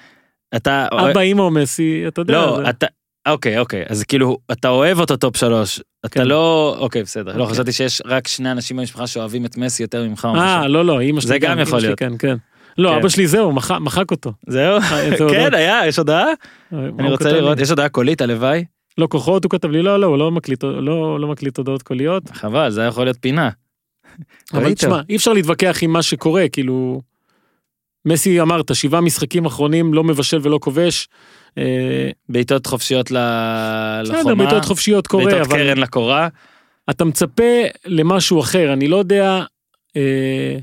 [0.56, 0.88] אתה...
[0.92, 2.34] אבא, או מסי, אתה יודע.
[2.34, 2.86] לא, אתה...
[3.28, 6.28] אוקיי, אוקיי, אז כאילו, אתה אוהב אותו top שלוש, אתה כן.
[6.28, 6.76] לא...
[6.80, 7.38] אוקיי, בסדר.
[7.38, 7.54] לא, אוקיי.
[7.54, 10.68] חשבתי שיש רק שני אנשים במשפחה שאוהבים את מסי יותר ממך אה.
[10.68, 12.00] לא, לא, אמא שלי זה גם אמא יכול להיות.
[12.00, 12.38] כן, כן.
[12.78, 12.96] לא, כן.
[12.96, 14.34] אבא שלי זהו, מחק- אותו.
[14.48, 14.78] זהו?
[14.94, 15.54] איזה כן.
[15.54, 16.26] היה, יש הודעה?
[16.72, 17.32] מה אני רוצה?
[17.32, 18.66] לראות, יש הודעה קולית, הלוואי.
[18.98, 22.24] לא כוחות, הוא כתב לי, לא, לא, הוא לא מקליט, לא, לא הודעות קוליות.
[22.34, 23.50] חבל, זה יכול להיות פינה.
[24.54, 24.74] אבל?
[24.74, 27.02] תשמע, אי אפשר להתווכח עם מה שקורה, כאילו...
[28.06, 31.08] מסי אמרת, שבעה משחקים אחרונים, לא מבשל ולא כובש.
[31.58, 34.02] אה, בעיטות חופשיות לחומה.
[34.04, 36.28] בסדר, בעיטות חופשיות קורה, בעיטות אבל קרן לקורה.
[36.90, 37.44] אתה מצפה
[37.86, 39.44] למשהו אחר, אני לא יודע...
[39.98, 40.58] אה,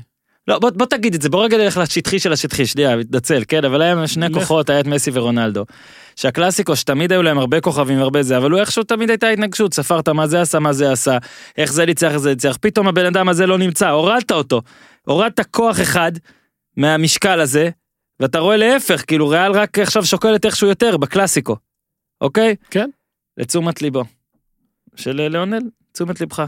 [0.47, 3.65] לא, בוא, בוא תגיד את זה, בוא רגע נלך לשטחי של השטחי, שנייה, מתנצל, כן,
[3.65, 4.33] אבל היה שני לך.
[4.33, 5.65] כוחות, היה את מסי ורונלדו.
[6.15, 10.09] שהקלאסיקו, שתמיד היו להם הרבה כוכבים והרבה זה, אבל הוא איכשהו תמיד הייתה התנגשות, ספרת
[10.09, 11.17] מה זה עשה, מה זה עשה,
[11.57, 14.61] איך זה ניצח, איך זה ניצח, פתאום הבן אדם הזה לא נמצא, הורדת אותו.
[15.03, 16.11] הורדת כוח אחד
[16.77, 17.69] מהמשקל הזה,
[18.19, 21.55] ואתה רואה להפך, כאילו ריאל רק עכשיו שוקלת איכשהו יותר בקלאסיקו,
[22.21, 22.55] אוקיי?
[22.71, 22.89] כן.
[23.37, 24.03] לתשומת ליבו.
[24.95, 25.61] של אה, ליאונל,
[25.93, 26.43] תשומת ליבך.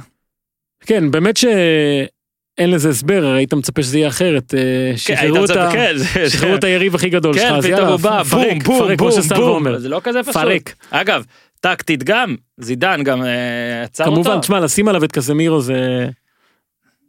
[0.86, 4.54] כן, באמת שאין לזה הסבר, הרי היית מצפה שזה יהיה אחרת.
[4.54, 5.94] אה, שחררו את ה- כן,
[6.30, 9.00] שחררו את היריב הכי גדול שלך, כן, אז פתאום יאללה, בא, פרק, בום, בום, פרק,
[9.00, 9.50] בום, בום.
[9.56, 9.80] אומר.
[9.80, 10.34] זה לא כזה פשוט.
[10.36, 10.74] פרק.
[10.89, 11.26] אגב,
[11.60, 14.15] טקטית גם, זידן גם אה, עצר אותו.
[14.15, 16.10] כמובן, תשמע, לשים עליו את קזמירו זה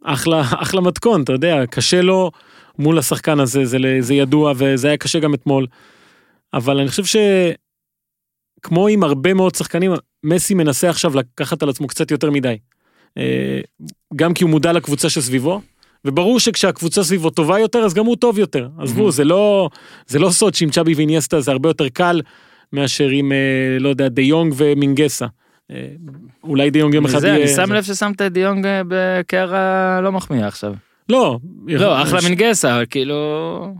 [0.03, 2.31] אחלה, אחלה מתכון, אתה יודע, קשה לו
[2.79, 5.67] מול השחקן הזה, זה, זה ידוע, וזה היה קשה גם אתמול.
[6.53, 7.19] אבל אני חושב
[8.59, 9.91] שכמו עם הרבה מאוד שחקנים,
[10.23, 12.57] מסי מנסה עכשיו לקחת על עצמו קצת יותר מדי.
[13.17, 13.59] אה,
[14.15, 15.61] גם כי הוא מודע לקבוצה שסביבו,
[16.05, 18.69] וברור שכשהקבוצה סביבו טובה יותר, אז גם הוא טוב יותר.
[18.79, 19.11] עזבו.
[19.11, 19.69] זה לא,
[20.07, 22.21] זה לא סוד שעם צ'אבי ואינייסטה זה הרבה יותר קל
[22.73, 25.25] מאשר עם, אה, לא יודע, דה יונג ומינגסה.
[26.43, 27.35] אולי דה יונג יום אחד יהיה...
[27.35, 27.73] אני שם.
[27.73, 30.73] לב ששמת את דה יונג אה, בקערה לא מחמיאה עכשיו.
[31.09, 33.75] לא, לא, אחלה מנגסה, כאילו...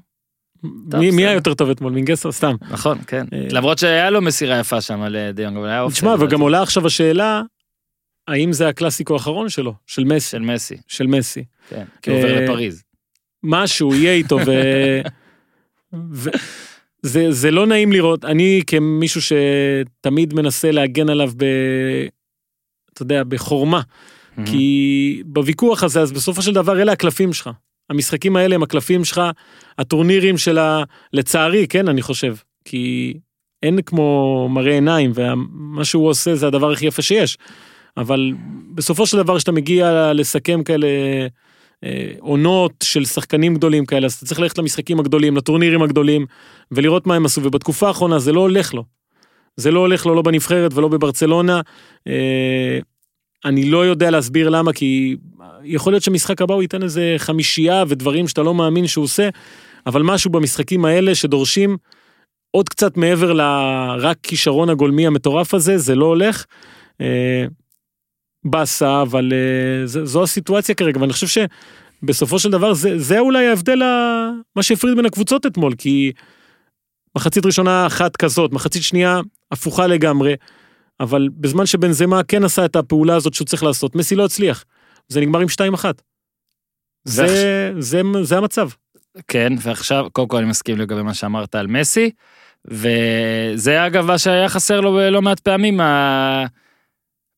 [0.93, 1.25] מי.
[1.25, 2.31] היה יותר טוב אתמול, מינגסה?
[2.31, 2.55] סתם.
[2.69, 3.25] נכון, כן.
[3.33, 6.01] אה, למרות שהיה לו מסירה יפה שם על אה, דה יונג, אבל היה אופציה.
[6.01, 7.41] תשמע, וגם עולה עכשיו השאלה,
[8.27, 11.43] האם זה הקלאסיקו האחרון שלו, של מסי, של מסי, של מסי.
[11.69, 11.83] כן.
[12.01, 12.83] כי הוא עובר לפריז.
[13.43, 14.51] משהו יהיה איתו, ו...
[17.01, 21.45] זה, זה לא נעים לראות, אני כמישהו שתמיד מנסה להגן עליו ב...
[22.93, 23.81] אתה יודע, בחורמה,
[24.45, 27.49] כי בוויכוח הזה, אז בסופו של דבר אלה הקלפים שלך.
[27.89, 29.21] המשחקים האלה הם הקלפים שלך,
[29.77, 30.83] הטורנירים של ה...
[31.13, 32.35] לצערי, כן, אני חושב.
[32.65, 33.13] כי
[33.63, 37.37] אין כמו מראה עיניים, ומה שהוא עושה זה הדבר הכי יפה שיש.
[37.97, 38.33] אבל
[38.75, 40.87] בסופו של דבר, כשאתה מגיע לסכם כאלה
[42.19, 46.25] עונות של שחקנים גדולים כאלה, אז אתה צריך ללכת למשחקים הגדולים, לטורנירים הגדולים,
[46.71, 48.83] ולראות מה הם עשו, ובתקופה האחרונה זה לא הולך לו.
[49.57, 51.61] זה לא הולך לו לא בנבחרת ולא בברצלונה.
[52.07, 52.79] אה,
[53.45, 55.15] אני לא יודע להסביר למה, כי
[55.63, 59.29] יכול להיות שמשחק הבא הוא ייתן איזה חמישייה ודברים שאתה לא מאמין שהוא עושה,
[59.85, 61.77] אבל משהו במשחקים האלה שדורשים
[62.51, 66.45] עוד קצת מעבר לרק כישרון הגולמי המטורף הזה, זה לא הולך.
[68.45, 71.47] אה, באסה, אבל אה, זו הסיטואציה כרגע, ואני חושב
[72.03, 76.11] שבסופו של דבר זה, זה אולי ההבדל, ה- מה שהפריד בין הקבוצות אתמול, כי
[77.17, 79.19] מחצית ראשונה אחת כזאת, מחצית שנייה
[79.51, 80.33] הפוכה לגמרי,
[80.99, 84.65] אבל בזמן שבנזמה כן עשה את הפעולה הזאת שהוא צריך לעשות, מסי לא הצליח.
[85.07, 85.85] זה נגמר עם 2-1.
[87.03, 88.69] זה, זה, זה המצב.
[89.27, 92.11] כן, ועכשיו, קודם כל אני מסכים לגבי מה שאמרת על מסי,
[92.65, 96.45] וזה אגב מה שהיה חסר לו לא מעט פעמים, ה...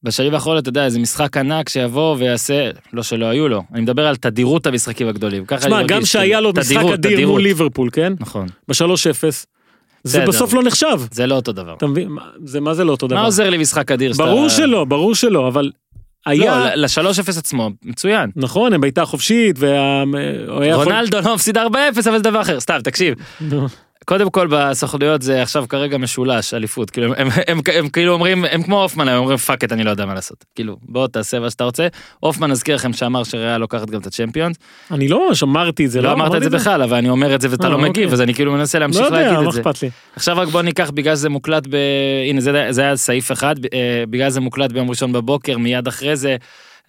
[0.04, 4.08] בשנים האחרונות, אתה יודע, איזה משחק ענק שיבוא ויעשה, לא שלא היו לו, אני מדבר
[4.08, 5.84] על תדירות המשחקים הגדולים, תשמע.
[5.84, 7.28] גם שהיה לו משחק תדירות, אדיר.
[7.28, 8.14] מול ליברפול, כן?
[8.20, 8.76] נכון, ב-3-0,
[10.04, 10.26] זה.
[10.26, 11.02] בסוף לא נחשב.
[11.12, 11.74] זה לא אותו דבר.
[11.74, 12.10] אתה מבין?
[12.46, 13.20] זה מה זה לא אותו דבר?
[13.20, 14.26] מה עוזר לי משחק אדיר שאתה...
[14.26, 15.72] ברור שלא, ברור שלא, אבל
[16.26, 16.60] היה...
[16.60, 18.30] לא, ל-3-0 עצמו, מצוין.
[18.36, 20.04] נכון, הם בעיטה חופשית, וה...
[20.74, 21.62] רונלדו לא מפסיד 4-0,
[22.06, 22.60] אבל זה דבר אחר.
[22.60, 23.16] סתם, תקשיב.
[24.06, 28.46] קודם כל בסוכנויות זה עכשיו כרגע משולש אליפות כאילו הם, הם, הם, הם כאילו אומרים
[28.46, 31.40] הם כמו הופמן הם אומרים fuck it אני לא יודע מה לעשות כאילו בוא תעשה
[31.40, 31.88] מה שאתה רוצה
[32.20, 34.58] הופמן אזכיר לכם שאמר שריאל לוקחת גם את הצ'מפיונס
[34.92, 37.42] אני לא ממש אמרתי את זה, לא אמרת את זה בכלל אבל אני אומר את
[37.42, 37.90] זה ואתה אה, לא אוקיי.
[37.90, 39.90] מגיב אז אני כאילו מנסה לא להמשיך יודע, להגיד מה את זה לי.
[40.16, 41.76] עכשיו רק בוא ניקח בגלל שזה מוקלט ב...
[42.30, 46.16] הנה זה, זה היה סעיף אחד אה, בגלל זה מוקלט ביום ראשון בבוקר מיד אחרי
[46.16, 46.36] זה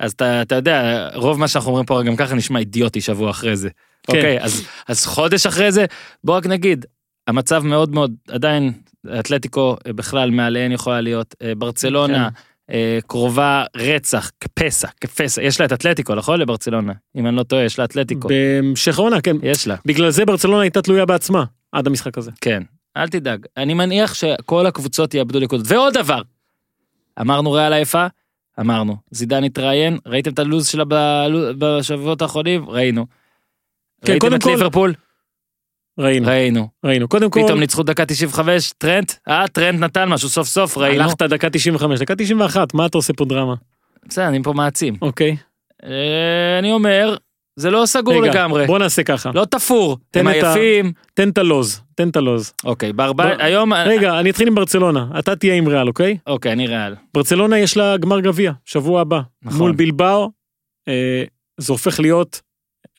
[0.01, 3.57] אז אתה, אתה יודע רוב מה שאנחנו אומרים פה גם ככה נשמע אידיוטי שבוע אחרי
[3.57, 3.69] זה.
[4.07, 4.17] כן.
[4.17, 5.85] אוקיי אז אז חודש אחרי זה
[6.25, 6.85] בוא רק נגיד
[7.27, 8.73] המצב מאוד מאוד עדיין
[9.21, 12.29] אתלטיקו אה, בכלל מעליהן יכולה להיות אה, ברצלונה
[12.71, 15.43] אה, קרובה רצח, כפסע, כפסע.
[15.43, 16.41] יש לה את אתלטיקו, נכון?
[16.41, 16.93] לברצלונה.
[17.17, 18.29] אם אני לא טועה, יש לה אתלטיקו.
[18.29, 19.37] בהמשך העונה, כן.
[19.43, 22.31] יש לה, בגלל זה ברצלונה הייתה תלויה בעצמה, עד המשחק הזה.
[22.41, 22.63] כן.
[22.97, 23.47] אל תדאג.
[23.57, 25.67] אני מניח שכל הקבוצות יאבדו נקודות.
[25.69, 26.23] ועוד דבר,
[27.21, 28.07] אמרנו ריאל עייפה?
[28.61, 28.97] אמרנו.
[29.11, 30.85] זידן התראיין, ראיתם את הלו"ז שלה
[31.59, 32.71] בשבועות האחרונים?
[32.71, 33.07] ראינו.
[34.05, 34.95] כן, ראיתם את כל- ליברפול?
[35.99, 36.69] ראינו, ראינו.
[36.85, 37.09] ראינו.
[37.09, 39.13] קודם כל, פתאום ניצחו דקה 95, טרנט?
[39.29, 41.05] אה, טרנט נתן משהו, סוף סוף ראינו.
[41.05, 43.55] הלכת דקה 95, דקה 91, מה אתה עושה פה דרמה?
[44.09, 44.97] בסדר, אני פה מעצים.
[45.03, 45.37] אוקיי.
[45.85, 47.17] אה, אני אומר,
[47.57, 48.67] זה לא סגור רגע, לגמרי.
[48.67, 49.31] בוא נעשה ככה.
[49.35, 50.93] לא תפור, הם עייפים.
[51.15, 52.53] תן את הלוז, תן את הלוז.
[52.65, 53.45] אוקיי, בארבע...
[53.45, 53.73] היום...
[53.73, 56.19] רגע, אני אתחיל עם ברצלונה, אתה תהיה עם ריאל, אוקיי?
[56.27, 56.95] אוקיי, אני ריאל.
[57.15, 59.21] ברצלונה יש לה גמר גביע, שבוע הבא.
[59.43, 59.59] נכון.
[59.59, 60.31] מול בלבאו,
[60.89, 61.25] אה,
[61.59, 62.41] זה הופך להיות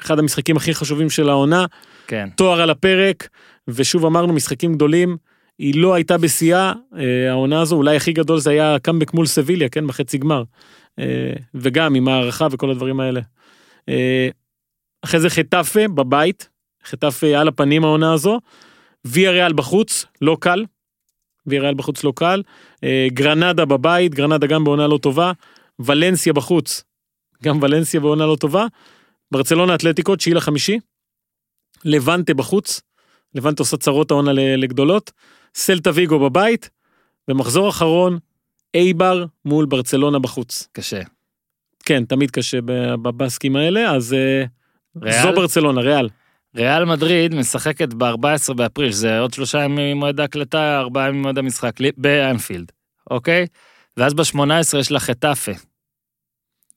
[0.01, 1.65] אחד המשחקים הכי חשובים של העונה,
[2.07, 2.29] כן.
[2.35, 3.29] תואר על הפרק,
[3.67, 5.17] ושוב אמרנו, משחקים גדולים.
[5.59, 9.69] היא לא הייתה בשיאה, אה, העונה הזו, אולי הכי גדול זה היה קאמבק מול סביליה,
[9.69, 10.43] כן, בחצי גמר.
[10.99, 13.21] אה, וגם עם הערכה וכל הדברים האלה.
[13.89, 14.29] אה,
[15.01, 16.49] אחרי זה חטאפה בבית,
[16.85, 18.39] חטאפה על הפנים העונה הזו.
[19.05, 20.65] ויה ריאל בחוץ, לא קל.
[21.47, 22.41] ויה ריאל בחוץ לא קל.
[23.07, 25.31] גרנדה בבית, גרנדה גם בעונה לא טובה.
[25.79, 26.83] ולנסיה בחוץ,
[27.43, 28.65] גם ולנסיה בעונה לא טובה.
[29.31, 30.79] ברצלונה אתלטיקו, תשיעי לחמישי.
[31.85, 32.81] לבנטה בחוץ,
[33.35, 35.11] לבנטה עושה צרות העונה לגדולות.
[35.55, 36.69] סלטה ויגו בבית,
[37.27, 38.19] ומחזור אחרון,
[38.73, 40.67] אייבר מול ברצלונה בחוץ.
[40.71, 41.01] קשה.
[41.85, 44.43] כן, תמיד קשה ב- בבסקים האלה, אז אה,
[45.01, 45.23] ריאל?
[45.23, 46.09] זו ברצלונה, ריאל.
[46.55, 51.71] ריאל מדריד משחקת ב-14 באפריל, שזה עוד שלושה ימים ממועד ההקלטה, ארבעה ימים ממועד המשחק,
[51.97, 52.71] באנפילד,
[53.11, 53.47] אוקיי?
[53.97, 55.51] ואז ב-18 יש לה חטאפה.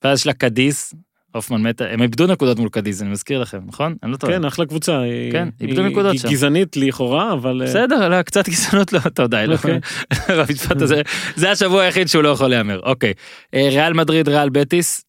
[0.03, 0.93] ואז יש לה קדיס,
[1.31, 3.95] הופמן מתה, הם איבדו נקודות מול קדיס, אני מזכיר לכם, נכון?
[4.03, 4.33] אני לא טועה.
[4.33, 4.99] כן, אחלה קבוצה.
[4.99, 6.29] היא- כן, היא- איבדו נקודות היא שם.
[6.29, 7.61] גזענית לכאורה, אבל...
[7.61, 9.53] אה, בסדר, לא, קצת גזענות לא, טוב די, לא.
[9.53, 9.79] אוקיי.
[10.39, 11.01] המשפט הזה,
[11.35, 13.13] זה השבוע היחיד שהוא לא יכול להיאמר, אוקיי.
[13.53, 15.05] אה, ריאל מדריד, ריאל בטיס,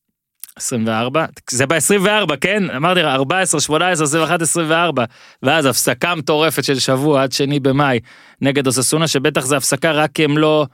[0.56, 2.06] 24, זה ב-24,
[2.40, 2.62] כן?
[2.76, 5.04] אמרתי לך, 14, 18, 21, 24,
[5.42, 7.98] ואז הפסקה מטורפת של שבוע עד שני במאי
[8.40, 10.66] נגד אוססונה, שבטח זה הפסקה רק כי הם לא,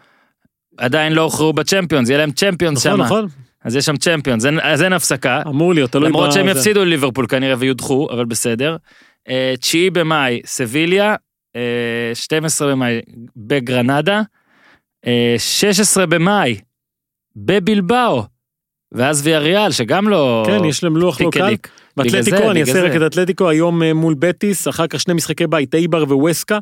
[0.78, 3.26] עדיין לא הוכרעו בצ'מפיונס, יהיה להם צ'מפיונס שם, נכון, נכון,
[3.66, 5.42] אז יש שם צ'מפיונס, אז אין הפסקה.
[5.46, 6.48] אמור להיות, תלוי למרות שהם.
[6.48, 8.76] יפסידו לליברפול כנראה ויודחו, אבל בסדר.
[9.28, 11.14] אה, תשיעי במאי, סביליה,
[11.56, 13.00] אה, 12 במאי
[13.36, 14.22] בגרנדה,
[15.06, 16.58] אה, 16 במאי
[17.36, 18.22] בבלבאו,
[18.92, 20.44] ואז ויאריאל, שגם לא...
[20.46, 21.54] כן, יש להם לוח לא קל.
[21.96, 22.96] באתלטיקו, אני אעשה רק.
[22.96, 26.58] את אתלטיקו היום אה, מול בטיס, אחר כך שני משחקי בית, אייבר וווסקה.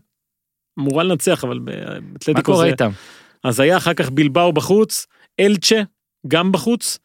[0.79, 1.73] אמורה לנצח, אבל מה
[2.13, 2.67] באתלטיקו קורה זה...
[2.67, 2.91] איתם?
[3.45, 5.07] אז היה אחר כך בלבאו בחוץ,
[5.41, 5.83] אלצ'ה,
[6.29, 6.99] גם בחוץ,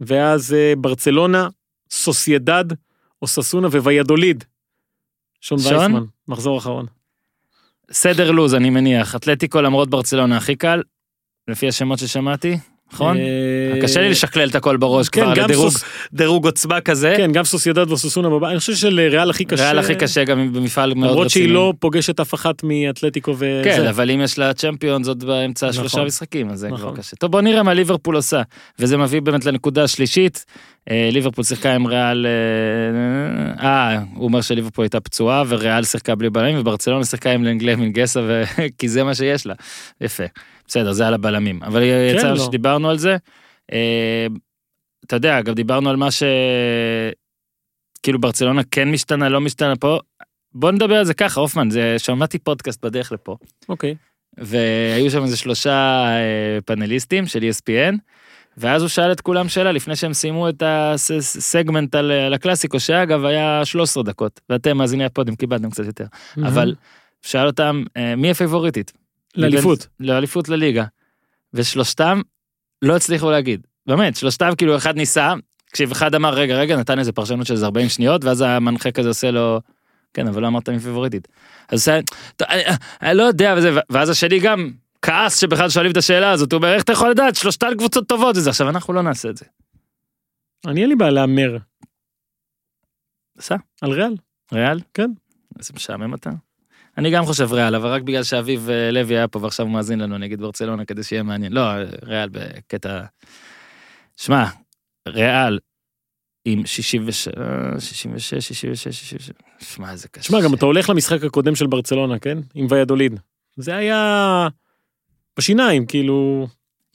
[0.00, 1.48] ואז אה, ברצלונה,
[1.90, 2.64] סוסיידד,
[3.22, 4.44] אוססונה וויאדוליד.
[5.40, 5.72] שון שון?
[5.72, 6.86] וייסמן, מחזור אחרון.
[7.92, 9.16] סדר לוז, אני מניח.
[9.16, 10.82] אתלטיקו למרות ברצלונה הכי קל,
[11.48, 12.58] לפי השמות ששמעתי,
[12.92, 13.16] נכון?
[13.16, 15.72] אה, קשה לי לשקלל את הכל בראש כן, כבר לדירוג
[16.12, 17.14] דירוג עוצמה כזה.
[17.16, 19.64] כן, גם סוסיידד ואוססונה בבית, אני חושב שלריאל הכי קשה.
[19.64, 21.12] ריאל הכי קשה גם במפעל מאוד רציני.
[21.12, 23.60] למרות שהיא לא פוגשת אף אחת מאתלטיקו וזה.
[23.64, 25.80] כן, אבל אם יש לה צ'מפיונס עוד באמצע נכון.
[25.80, 26.96] שלושה משחקים, אז זה כבר נכון.
[26.96, 27.16] קשה.
[27.16, 28.42] טוב, בוא נראה מה ליברפול עושה.
[28.78, 30.44] וזה מביא באמת לנקודה השלישית.
[30.90, 32.26] אה, ליברפול שיחקה עם ריאל...
[32.26, 37.76] אה, אה, הוא אומר שליברפול הייתה פצועה, וריאל שיחקה בלי בלמים, וברצלונה שיחקה עם לנגלה
[37.76, 38.42] מנגסה, ו...
[38.78, 39.54] כי זה מה שיש לה.
[40.00, 40.24] יפה.
[40.72, 41.62] בסדר, זה על הבלמים.
[41.62, 42.36] אבל יצא לא.
[42.36, 43.16] שדיברנו על זה.
[43.72, 44.26] אה,
[45.06, 46.22] אתה יודע, גם דיברנו על מה ש...
[48.02, 49.98] כאילו ברצלונה כן משתנה, לא משתנה פה.
[50.54, 53.36] בוא נדבר על זה ככה, הופמן, זה, שמעתי פודקאסט בדרך לפה.
[53.68, 53.94] אוקיי.
[54.38, 57.96] והיו שם איזה שלושה אה, פאנליסטים של ESPN,
[58.56, 63.24] ואז הוא שאל את כולם שאלה לפני שהם סיימו את הסגמנט על, על הקלאסיקו, שאגב
[63.24, 66.06] היה 13 דקות, ואתם מאזיני הפודיום קיבלתם קצת יותר,
[66.36, 66.74] אבל
[67.22, 69.01] שאל אותם אה, מי הפייבוריטית?
[69.36, 69.86] לאליפות.
[70.00, 70.84] לאליפות לליגה.
[71.54, 72.20] ושלושתם
[72.82, 73.66] לא הצליחו להגיד.
[73.86, 75.34] באמת, שלושתם כאילו אחד ניסה,
[75.72, 79.30] כשאחד אמר רגע רגע נתן איזה פרשנות של איזה 40 שניות, ואז המנחה כזה עושה
[79.30, 79.60] לו,
[80.14, 81.28] כן אבל לא אמרת מי פייבוריטית.
[81.68, 82.00] אז עושה,
[82.36, 82.62] "טוב, אני,
[83.02, 84.70] אני לא יודע וזה, ואז השני גם
[85.02, 88.36] כעס שבכלל שואלים את השאלה הזאת, הוא אומר איך אתה יכול לדעת שלושתן קבוצות טובות
[88.36, 89.44] וזה, עכשיו אנחנו לא נעשה את זה.
[90.66, 91.56] אני אין לי בעיה להמר.
[93.38, 94.14] עשה, על ריאל?
[94.52, 94.80] ריאל?
[94.94, 95.10] כן.
[95.58, 96.30] איזה משעמם אתה.
[96.98, 100.00] אני גם חושב ריאל, אבל רק בגלל שאביב אה, לוי היה פה ועכשיו הוא מאזין
[100.00, 101.52] לנו נגד ברצלונה כדי שיהיה מעניין.
[101.52, 101.62] לא,
[102.02, 103.04] ריאל בקטע...
[104.16, 104.44] שמע,
[105.08, 105.58] ריאל
[106.44, 107.28] עם 66,
[107.78, 110.22] 66, 66, 66, שמע איזה קשה.
[110.22, 112.38] שמע, גם אתה הולך למשחק הקודם של ברצלונה, כן?
[112.54, 113.20] עם ויאדוליד.
[113.56, 114.48] זה היה
[115.38, 116.46] בשיניים, כאילו...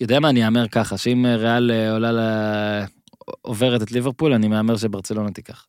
[0.01, 2.19] יודע מה, אני אאמר ככה, שאם ריאל אה, עולה ל...
[3.41, 5.66] עוברת את ליברפול, אני מהמר שברצלונה תיקח.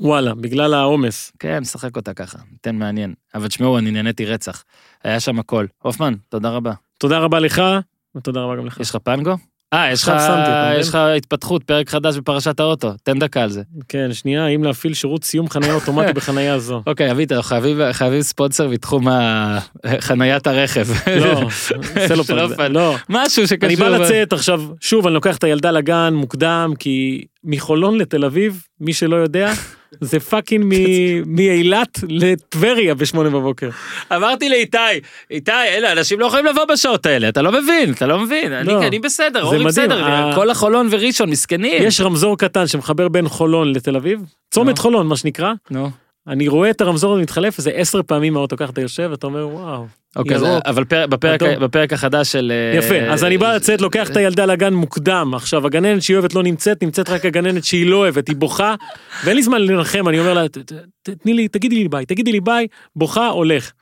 [0.00, 1.32] וואלה, בגלל העומס.
[1.38, 3.14] כן, נשחק אותה ככה, ניתן מעניין.
[3.34, 4.64] אבל תשמעו, אני נהניתי רצח.
[5.04, 5.66] היה שם הכל.
[5.82, 6.72] הופמן, תודה רבה.
[6.98, 7.62] תודה רבה לך,
[8.22, 8.80] תודה רבה גם לך.
[8.80, 9.34] יש לך פנגו?
[9.72, 10.36] אה, יש לך אתה
[10.68, 10.80] מבין?
[10.80, 13.62] יש לך התפתחות, פרק חדש בפרשת האוטו, תן דקה על זה.
[13.88, 16.82] כן, שנייה, האם להפעיל שירות סיום חניה אוטומטי בחניה זו?
[16.86, 17.56] אוקיי, אביטה, אנחנו
[17.92, 19.06] חייבים- ספונסר בתחום
[20.00, 20.86] חניית הרכב.
[21.20, 21.48] לא,
[22.08, 22.72] סלופארק, סלופארק.
[22.72, 22.94] לא.
[23.08, 23.66] משהו שקשור.
[23.68, 28.62] אני בא לצאת עכשיו, שוב, אני לוקח את הילדה לגן מוקדם, כי מחולון לתל אביב,
[28.80, 29.52] מי שלא יודע,
[30.00, 30.74] זה fucking
[31.36, 33.70] מאילת לטבריה בשמונה בבוקר.
[34.16, 34.78] אמרתי לאיתי,
[35.30, 38.52] איתי, אלה, אנשים לא יכולים לבוא בשעות האלה, אתה לא מבין, אתה לא מבין.
[38.52, 38.86] אני לא.
[38.86, 41.82] אני בסדר, זה אורי בסדר, ה- כל החולון וראשון, מסכנים.
[41.82, 44.20] יש רמזור קטן שמחבר בין חולון לתל אביב,
[44.50, 44.82] צומת נו.
[44.82, 45.90] חולון מה שנקרא, נו.
[46.28, 49.48] אני רואה את הרמזור הזה מתחלף איזה עשר פעמים מהאוטו ככה אתה יושב ואתה אומר
[49.48, 49.86] וואו.
[50.16, 50.62] אוקיי, ירוק.
[50.66, 51.62] אבל פר- בפרק- אדום.
[51.64, 52.52] בפרק החדש של...
[52.74, 56.34] אה, יפה, אז אני בא לצאת, לוקח את הילדה לגן מוקדם, עכשיו הגננת שהיא אוהבת
[56.34, 58.74] לא נמצאת, נמצאת רק הגננת שהיא לא אוהבת, היא בוכה,
[59.24, 62.06] ואין לי זמן לנחם, אני אומר לה, "ת- ת- ת- תני לי, תגידי לי ביי,
[62.06, 63.72] תגידי לי ביי, בוכה, הולך.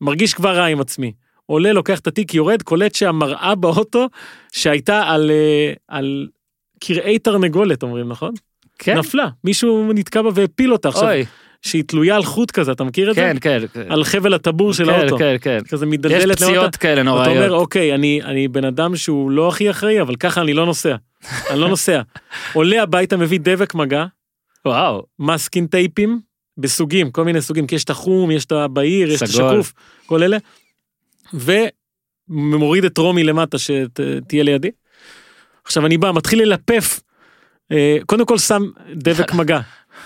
[0.00, 1.12] מרגיש כבר רע עם עצמי.
[1.46, 4.06] עולה, לוקח את התיק, יורד, קולט שהמראה באוטו
[4.52, 6.26] שהייתה על, אה, על
[6.80, 8.34] כרעי תרנגולת, אומרים, נכון?
[8.78, 11.08] כן, נפלה, מישהו נתקע בה והפיל אותה עכשיו,
[11.62, 13.20] שהיא תלויה על חוט כזה, אתה מכיר את זה?
[13.20, 13.60] כן, כן.
[13.72, 13.92] כן.
[13.92, 15.18] על חבל הטבור של כן, האוטו.
[15.18, 15.58] כן, כן.
[15.68, 16.36] כזה יש מדלדלת למטה.
[16.36, 17.50] פציעות כאלה אתה אומר, נוראיות.
[17.50, 20.96] אוקיי, אני, אני בן אדם שהוא לא הכי אחראי, אבל ככה אני לא נוסע.
[21.50, 22.00] אני לא נוסע.
[22.52, 24.04] עולה הביתה, מביא דבק מגע,
[24.64, 26.20] וואו, masking tape ים,
[26.58, 29.28] בסוגים, כל מיני סוגים, כי יש את החום, יש את הבהיר, יש את.
[29.28, 29.72] השקוף,
[30.06, 30.38] כל אלה.
[32.28, 34.70] ומוריד את רומי למטה שתהיה לידי.
[35.64, 37.00] עכשיו אני בא, מתחיל ללפף,
[37.72, 38.62] אה, קודם כל שם
[38.94, 39.60] דבק מגע,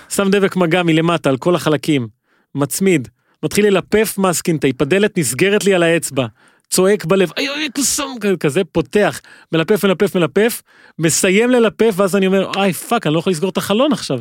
[0.09, 2.09] שם דבק מגע מלמטה על כל החלקים,
[2.55, 3.09] מצמיד,
[3.43, 6.27] מתחיל ללפף מסקין טייפ, הדלת נסגרת לי על האצבע,
[6.71, 9.21] צועק בלב, איי איי כוס אום, כזה פותח,
[9.53, 10.63] מלפף מלפף מלפף,
[10.99, 14.19] מסיים ללפף ואז אני אומר, איי fuck, אני לא יכול לסגור את החלון עכשיו.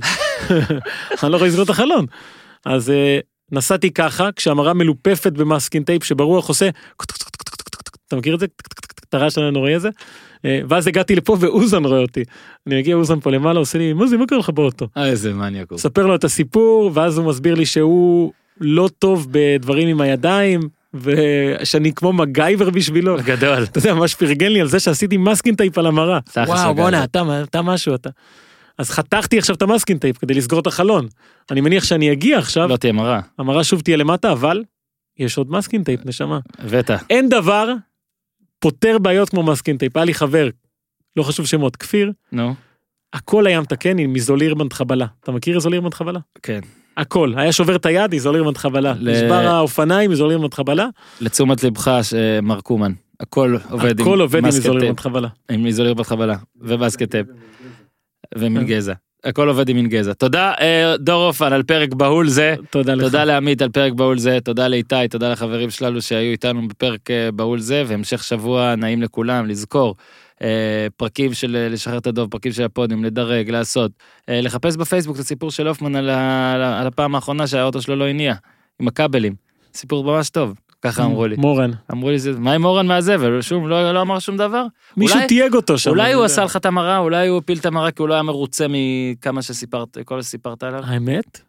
[1.24, 2.05] אני לא יכול לסגור את החלון.
[2.65, 3.19] אז אה,
[3.51, 6.69] נסעתי ככה, כשהמראה מלופפת ב masking tape שברוח עושה,
[8.07, 8.45] אתה מכיר את זה?
[9.09, 9.89] את הרעש הנוראי הזה?
[10.46, 12.24] אה, ואז הגעתי לפה ואוזן רואה אותי.
[12.68, 14.88] אני מגיע אוזן פה למעלה, עושה לי, מוזי, מה קורה לך באוטו?
[14.98, 15.72] אה, איזה מניאק.
[15.72, 18.32] מספר לו את הסיפור, ואז הוא מסביר לי שהוא
[18.62, 20.62] לא טוב בדברים עם הידיים,
[20.94, 23.18] ושאני כמו מקגייבר בשבילו.
[23.26, 23.64] גדול.
[23.64, 26.20] אתה יודע, ממש פרגן לי על זה שעשיתי masking tape על המראה.
[26.38, 26.76] וואו.
[26.76, 28.10] בואנה, אתה, אתה משהו, אתה.
[28.78, 31.08] אז חתכתי עכשיו את ה masking tape כדי לסגור את החלון.
[31.52, 33.20] אני מניח שאני אגיע עכשיו, לא תהיה מראה.
[33.39, 34.64] המראה שוב תהיה למטה, אבל
[35.20, 36.39] יש עוד masking tape, נשמה.
[36.60, 36.91] הבאת.
[37.10, 37.74] אין דבר
[38.64, 39.97] פותר בעיות כמו masking tape.
[39.97, 40.49] היה לי חבר,
[41.16, 42.55] לא חשוב שמות, כפיר, נו,
[43.14, 45.05] הכל היה מתקן עם איזולירבנד חבלה.
[45.20, 46.20] אתה מכיר איזולירבנד חבלה?
[46.43, 46.59] כן.
[46.97, 47.34] הכל.
[47.38, 48.93] היה שובר את היד, איזולירבנד חבלה.
[48.99, 50.88] ל- נשבר האופניים, איזולירבנד חבלה.
[51.22, 51.91] לתשומת לבך,
[52.43, 54.99] מר קומן, הכל עובד עם הכל עובד עם מסקט איזולירבנד טייפ.
[54.99, 55.28] חבלה.
[55.51, 57.28] עם איזוליר בחבלה, ובסקט טייפ.
[58.38, 58.93] ומין גזע.
[59.26, 59.89] הכל עובד עם מין.
[60.17, 62.55] תודה אה, דור אופן על פרק בהול זה.
[62.69, 63.03] תודה לך.
[63.03, 67.32] תודה לעמית על פרק בהול זה, תודה לאיתי, תודה לחברים שלנו שהיו איתנו בפרק אה,
[67.32, 69.95] בהול זה, והמשך שבוע נעים לכולם, לזכור.
[70.41, 73.91] אה, פרקים של לשחרר את הדוב, פרקים של הפודיום, לדרג, לעשות.
[74.28, 77.95] לחפש בפייסבוק את הסיפור של הופמן על, ה- על ה- על הפעם האחרונה שהאוטו שלו
[77.95, 78.34] לא הניע,
[78.82, 79.34] עם הכבלים.
[79.74, 80.53] סיפור ממש טוב,
[80.84, 81.36] ככה אמרו לי.
[81.36, 81.72] מורן.
[81.92, 83.42] אמרו לי, זה- מה עם אורן מהזבל?
[83.42, 84.66] שום, לא, לא אמר שום דבר?
[84.98, 85.90] מישהו אולי- תייג אותו שם.
[85.90, 86.24] אולי הוא.
[86.24, 89.42] עשה לך את המראה, אולי הוא הפיל את המראה כי הוא לא היה מרוצה מכמה
[89.42, 90.82] שסיפרת, כל שסיפרת עליו.
[90.86, 91.40] האמת?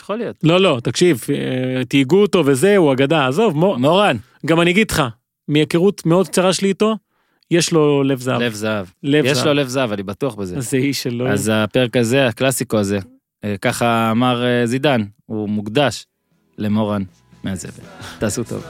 [0.00, 0.36] יכול להיות.
[0.42, 3.76] לא, לא, תקשיב, אה, תהיגו אותו וזה, הוא אגדה, עזוב, מור...
[3.76, 4.16] מורן,
[4.46, 5.02] גם אני אגיד לך,
[5.48, 6.96] מהיכרות מאוד קצרה שלי איתו,
[7.50, 8.40] יש לו לב זהב.
[8.42, 8.86] לב זהב.
[9.02, 9.46] לב יש זהב.
[9.46, 10.60] לו לב זהב, אני בטוח בזה.
[10.60, 11.28] זה איש שלו.
[11.28, 12.98] אז הפרק הזה, הקלאסיקו הזה,
[13.44, 16.06] אה, ככה אמר אה, זידן, הוא מוקדש
[16.58, 17.02] למורן
[17.48, 17.84] מהזבל.
[18.18, 18.64] תעשו טוב.